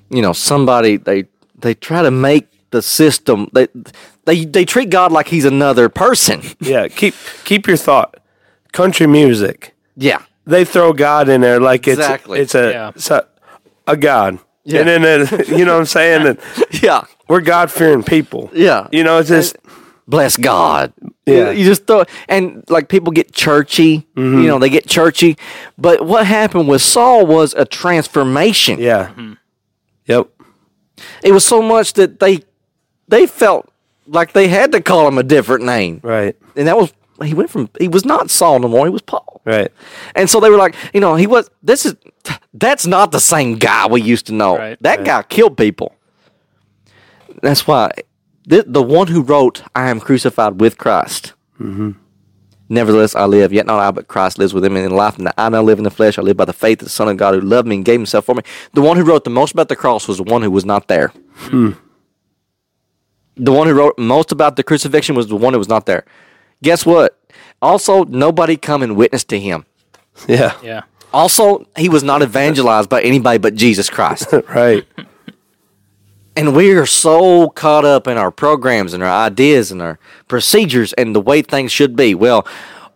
You 0.09 0.21
know, 0.21 0.33
somebody 0.33 0.97
they 0.97 1.23
they 1.63 1.73
try 1.73 2.01
to 2.03 2.11
make 2.11 2.47
the 2.69 2.81
system 2.81 3.49
they 3.53 3.67
they 4.25 4.45
they 4.45 4.65
treat 4.65 4.89
God 4.89 5.11
like 5.11 5.27
he's 5.29 5.45
another 5.45 5.89
person. 5.89 6.41
Yeah. 6.59 6.87
Keep 6.87 7.15
keep 7.45 7.67
your 7.67 7.77
thought. 7.77 8.19
Country 8.71 9.07
music. 9.07 9.73
Yeah. 9.95 10.21
They 10.45 10.65
throw 10.65 10.93
God 10.93 11.29
in 11.29 11.41
there 11.41 11.59
like 11.59 11.87
it's 11.87 11.99
Exactly. 11.99 12.39
it's 12.39 12.55
a 12.55 12.71
Yeah. 12.71 12.91
it's 12.95 13.09
a, 13.11 13.27
a 13.87 13.95
God. 13.97 14.39
Yeah. 14.65 14.79
And 14.79 14.87
then 14.89 15.03
it, 15.03 15.33
uh, 15.33 15.55
you 15.57 15.65
know 15.65 15.73
what 15.73 15.79
I'm 15.81 15.85
saying? 15.85 16.27
And 16.27 16.39
Yeah. 16.83 17.03
we're 17.27 17.41
God 17.41 17.71
fearing 17.71 18.03
people. 18.03 18.49
Yeah. 18.53 18.87
You 18.91 19.03
know, 19.03 19.19
it's 19.19 19.29
just 19.29 19.55
bless 20.07 20.35
God. 20.37 20.93
Yeah. 21.25 21.51
You 21.51 21.63
just 21.65 21.85
throw 21.85 22.03
and 22.27 22.63
like 22.69 22.89
people 22.89 23.11
get 23.13 23.31
churchy, 23.33 24.07
mm-hmm. 24.15 24.41
you 24.41 24.47
know, 24.47 24.57
they 24.59 24.69
get 24.69 24.87
churchy. 24.87 25.37
But 25.77 26.05
what 26.05 26.25
happened 26.25 26.67
with 26.67 26.81
Saul 26.81 27.25
was 27.25 27.53
a 27.53 27.65
transformation. 27.65 28.79
Yeah. 28.79 29.09
Mm-hmm. 29.09 29.33
Yep. 30.07 30.27
It 31.23 31.31
was 31.31 31.45
so 31.45 31.61
much 31.61 31.93
that 31.93 32.19
they 32.19 32.43
they 33.07 33.25
felt 33.27 33.69
like 34.07 34.33
they 34.33 34.47
had 34.47 34.71
to 34.71 34.81
call 34.81 35.07
him 35.07 35.17
a 35.17 35.23
different 35.23 35.65
name. 35.65 35.99
Right. 36.03 36.35
And 36.55 36.67
that 36.67 36.77
was 36.77 36.93
he 37.23 37.33
went 37.33 37.49
from 37.49 37.69
he 37.79 37.87
was 37.87 38.05
not 38.05 38.29
Saul 38.29 38.59
no 38.59 38.67
more, 38.67 38.85
he 38.85 38.91
was 38.91 39.01
Paul. 39.01 39.41
Right. 39.45 39.71
And 40.15 40.29
so 40.29 40.39
they 40.39 40.49
were 40.49 40.57
like, 40.57 40.75
you 40.93 40.99
know, 40.99 41.15
he 41.15 41.27
was 41.27 41.49
this 41.61 41.85
is 41.85 41.95
that's 42.53 42.85
not 42.85 43.11
the 43.11 43.19
same 43.19 43.57
guy 43.57 43.87
we 43.87 44.01
used 44.01 44.27
to 44.27 44.33
know. 44.33 44.57
Right. 44.57 44.77
that 44.81 45.03
guy 45.03 45.23
killed 45.23 45.57
people. 45.57 45.95
That's 47.41 47.67
why 47.67 47.91
the, 48.45 48.63
the 48.65 48.81
one 48.81 49.07
who 49.07 49.21
wrote 49.21 49.63
I 49.75 49.89
am 49.89 49.99
crucified 49.99 50.59
with 50.59 50.77
Christ. 50.77 51.33
Mm-hmm. 51.59 51.91
Nevertheless, 52.73 53.13
I 53.13 53.25
live, 53.25 53.53
yet 53.53 53.67
not 53.67 53.79
I, 53.79 53.91
but 53.91 54.07
Christ 54.07 54.39
lives 54.39 54.51
within 54.51 54.73
me 54.73 54.83
in 54.83 54.95
life. 54.95 55.19
And 55.19 55.31
I 55.37 55.47
now 55.49 55.61
live 55.61 55.77
in 55.77 55.83
the 55.83 55.91
flesh. 55.91 56.17
I 56.17 56.23
live 56.23 56.37
by 56.37 56.45
the 56.45 56.53
faith 56.53 56.81
of 56.81 56.87
the 56.87 56.89
Son 56.91 57.07
of 57.07 57.17
God 57.17 57.35
who 57.35 57.41
loved 57.41 57.67
me 57.67 57.75
and 57.75 57.85
gave 57.85 57.99
himself 57.99 58.25
for 58.25 58.33
me. 58.33 58.41
The 58.73 58.81
one 58.81 58.97
who 58.97 59.03
wrote 59.03 59.25
the 59.25 59.29
most 59.29 59.51
about 59.51 59.69
the 59.69 59.75
cross 59.75 60.07
was 60.07 60.17
the 60.17 60.23
one 60.23 60.41
who 60.41 60.49
was 60.49 60.65
not 60.65 60.87
there. 60.87 61.09
Hmm. 61.35 61.73
The 63.35 63.51
one 63.51 63.67
who 63.67 63.75
wrote 63.75 63.99
most 63.99 64.31
about 64.31 64.55
the 64.55 64.63
crucifixion 64.63 65.15
was 65.15 65.27
the 65.27 65.35
one 65.35 65.53
who 65.53 65.59
was 65.59 65.69
not 65.69 65.85
there. 65.85 66.03
Guess 66.63 66.83
what? 66.83 67.19
Also, 67.61 68.05
nobody 68.05 68.57
come 68.57 68.81
and 68.81 68.95
witness 68.97 69.23
to 69.25 69.39
him. 69.39 69.67
Yeah. 70.27 70.57
Yeah. 70.63 70.81
Also, 71.13 71.67
he 71.77 71.89
was 71.89 72.01
not 72.01 72.23
evangelized 72.23 72.89
by 72.89 73.03
anybody 73.03 73.37
but 73.37 73.53
Jesus 73.53 73.87
Christ. 73.87 74.33
Right. 74.49 74.87
And 76.35 76.55
we 76.55 76.71
are 76.71 76.85
so 76.85 77.49
caught 77.49 77.85
up 77.85 78.07
in 78.07 78.17
our 78.17 78.31
programs 78.31 78.93
and 78.93 79.03
our 79.03 79.25
ideas 79.25 79.71
and 79.71 79.81
our 79.81 79.99
procedures 80.27 80.93
and 80.93 81.15
the 81.15 81.21
way 81.21 81.41
things 81.41 81.71
should 81.71 81.95
be. 81.95 82.15
Well, 82.15 82.47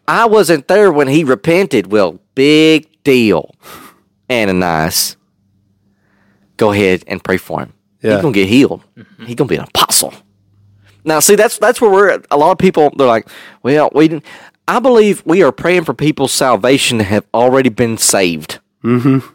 I 0.08 0.26
wasn't 0.26 0.68
there 0.68 0.92
when 0.92 1.08
he 1.08 1.24
repented. 1.24 1.92
Well, 1.92 2.20
big 2.36 2.88
deal. 3.04 3.56
Ananias, 4.30 5.18
go 6.58 6.72
ahead 6.72 7.04
and 7.08 7.24
pray 7.24 7.38
for 7.38 7.62
him. 7.62 7.74
Yeah. 8.02 8.14
He's 8.14 8.22
gonna 8.22 8.34
get 8.34 8.48
healed. 8.50 8.84
He's 9.26 9.36
gonna 9.36 9.48
be 9.48 9.58
an 9.58 9.64
apostle. 9.64 10.14
Now, 11.04 11.20
see, 11.20 11.36
that's 11.36 11.58
that's 11.58 11.80
where 11.80 11.92
we're 11.92 12.10
at. 12.10 12.26
A 12.32 12.38
lot 12.38 12.52
of 12.52 12.58
people 12.58 12.92
they're 12.98 13.08
like, 13.08 13.28
well, 13.64 13.90
we 13.94 14.08
didn't. 14.08 14.26
I 14.68 14.80
believe 14.80 15.24
we 15.26 15.44
are 15.44 15.52
praying 15.54 15.86
for 15.86 15.94
people's 15.94 16.34
salvation 16.34 16.98
that 16.98 17.06
have 17.06 17.26
already 17.34 17.70
been 17.70 17.98
saved. 17.98 18.60
Mm-hmm. 18.84 19.26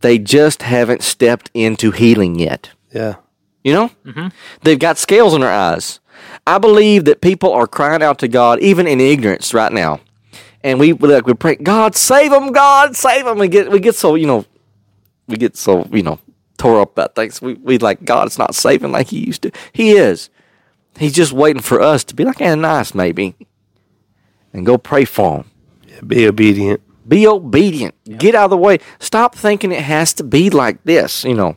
They 0.00 0.18
just 0.18 0.62
haven't 0.62 1.02
stepped 1.02 1.50
into 1.54 1.90
healing 1.90 2.38
yet. 2.38 2.70
Yeah. 2.94 3.16
You 3.64 3.72
know, 3.72 3.90
mm-hmm. 4.04 4.28
they've 4.62 4.78
got 4.78 4.98
scales 4.98 5.34
in 5.34 5.40
their 5.40 5.50
eyes. 5.50 6.00
I 6.46 6.58
believe 6.58 7.06
that 7.06 7.20
people 7.20 7.52
are 7.52 7.66
crying 7.66 8.02
out 8.02 8.18
to 8.18 8.28
God, 8.28 8.60
even 8.60 8.86
in 8.86 9.00
ignorance, 9.00 9.54
right 9.54 9.72
now. 9.72 10.00
And 10.62 10.78
we 10.78 10.92
we 10.92 11.08
like 11.08 11.26
we 11.26 11.34
pray, 11.34 11.56
God 11.56 11.94
save 11.94 12.30
them, 12.30 12.52
God 12.52 12.94
save 12.94 13.24
them. 13.24 13.38
We 13.38 13.48
get 13.48 13.70
we 13.70 13.80
get 13.80 13.94
so 13.94 14.14
you 14.14 14.26
know, 14.26 14.44
we 15.26 15.36
get 15.36 15.56
so 15.56 15.86
you 15.90 16.02
know 16.02 16.18
tore 16.58 16.80
up 16.80 16.92
about 16.92 17.14
things. 17.14 17.42
We 17.42 17.54
we 17.54 17.78
like 17.78 18.04
God's 18.04 18.38
not 18.38 18.54
saving 18.54 18.92
like 18.92 19.08
He 19.08 19.26
used 19.26 19.42
to. 19.42 19.50
He 19.72 19.92
is. 19.92 20.30
He's 20.98 21.12
just 21.12 21.32
waiting 21.32 21.62
for 21.62 21.80
us 21.80 22.04
to 22.04 22.14
be 22.14 22.24
like 22.24 22.40
Ananias, 22.40 22.94
maybe, 22.94 23.34
and 24.52 24.64
go 24.64 24.78
pray 24.78 25.04
for 25.04 25.38
him. 25.38 25.50
yeah. 25.88 26.00
Be 26.06 26.26
obedient. 26.28 26.80
Be 27.08 27.26
obedient. 27.26 27.94
Get 28.18 28.34
out 28.34 28.44
of 28.44 28.50
the 28.50 28.56
way. 28.56 28.78
Stop 29.00 29.34
thinking 29.34 29.72
it 29.72 29.82
has 29.82 30.14
to 30.14 30.24
be 30.24 30.50
like 30.50 30.84
this, 30.84 31.24
you 31.24 31.34
know. 31.34 31.56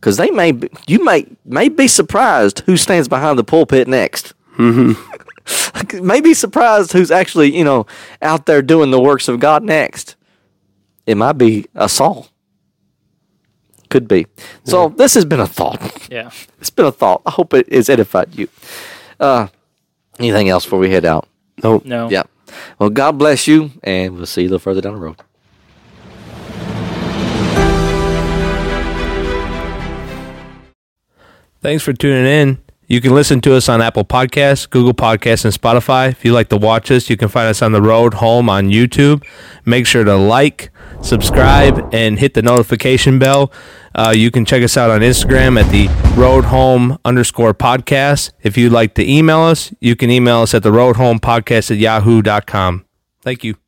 Because 0.00 0.16
they 0.16 0.30
may, 0.30 0.52
be, 0.52 0.68
you 0.86 1.04
may 1.04 1.26
may 1.44 1.68
be 1.68 1.88
surprised 1.88 2.60
who 2.60 2.76
stands 2.76 3.08
behind 3.08 3.38
the 3.38 3.44
pulpit 3.44 3.88
next. 3.88 4.32
Mm-hmm. 4.56 6.06
may 6.06 6.20
be 6.20 6.34
surprised 6.34 6.92
who's 6.92 7.10
actually, 7.10 7.56
you 7.56 7.64
know, 7.64 7.86
out 8.22 8.46
there 8.46 8.62
doing 8.62 8.90
the 8.90 9.00
works 9.00 9.28
of 9.28 9.40
God 9.40 9.62
next. 9.62 10.16
It 11.06 11.16
might 11.16 11.38
be 11.38 11.66
a 11.74 11.88
Saul. 11.88 12.28
Could 13.88 14.06
be. 14.06 14.26
So 14.64 14.90
this 14.90 15.14
has 15.14 15.24
been 15.24 15.40
a 15.40 15.46
thought. 15.46 16.08
Yeah. 16.10 16.30
It's 16.60 16.70
been 16.70 16.86
a 16.86 16.92
thought. 16.92 17.22
I 17.24 17.30
hope 17.30 17.54
it 17.54 17.72
has 17.72 17.88
edified 17.88 18.34
you. 18.34 18.48
Uh, 19.20 19.46
anything 20.18 20.48
else 20.48 20.64
before 20.64 20.80
we 20.80 20.90
head 20.90 21.04
out? 21.04 21.28
No. 21.62 21.80
No. 21.84 22.10
Yeah. 22.10 22.24
Well, 22.78 22.90
God 22.90 23.16
bless 23.16 23.46
you, 23.46 23.70
and 23.84 24.16
we'll 24.16 24.26
see 24.26 24.42
you 24.42 24.48
a 24.48 24.50
little 24.50 24.58
further 24.58 24.80
down 24.80 24.94
the 24.94 25.00
road. 25.00 25.20
Thanks 31.60 31.82
for 31.82 31.92
tuning 31.92 32.26
in. 32.26 32.58
You 32.86 33.02
can 33.02 33.14
listen 33.14 33.42
to 33.42 33.54
us 33.54 33.68
on 33.68 33.82
Apple 33.82 34.04
Podcasts, 34.04 34.68
Google 34.68 34.94
Podcasts, 34.94 35.44
and 35.44 35.52
Spotify. 35.52 36.10
If 36.10 36.24
you 36.24 36.32
like 36.32 36.48
to 36.48 36.56
watch 36.56 36.90
us, 36.90 37.10
you 37.10 37.18
can 37.18 37.28
find 37.28 37.46
us 37.46 37.60
on 37.60 37.72
the 37.72 37.82
road 37.82 38.14
home 38.14 38.48
on 38.48 38.70
YouTube. 38.70 39.22
Make 39.66 39.86
sure 39.86 40.04
to 40.04 40.16
like, 40.16 40.70
subscribe, 41.02 41.92
and 41.92 42.18
hit 42.18 42.32
the 42.32 42.40
notification 42.40 43.18
bell. 43.18 43.52
Uh, 43.94 44.14
you 44.16 44.30
can 44.30 44.46
check 44.46 44.62
us 44.62 44.78
out 44.78 44.90
on 44.90 45.00
Instagram 45.00 45.62
at 45.62 45.70
the 45.70 45.88
road 46.18 46.46
home 46.46 46.98
underscore 47.04 47.52
podcast. 47.52 48.30
If 48.42 48.56
you'd 48.56 48.72
like 48.72 48.94
to 48.94 49.06
email 49.06 49.40
us, 49.40 49.70
you 49.80 49.94
can 49.94 50.10
email 50.10 50.38
us 50.38 50.54
at 50.54 50.62
the 50.62 50.72
road 50.72 50.96
home 50.96 51.18
podcast 51.18 51.70
at 51.70 51.76
yahoo.com. 51.76 52.86
Thank 53.20 53.44
you. 53.44 53.67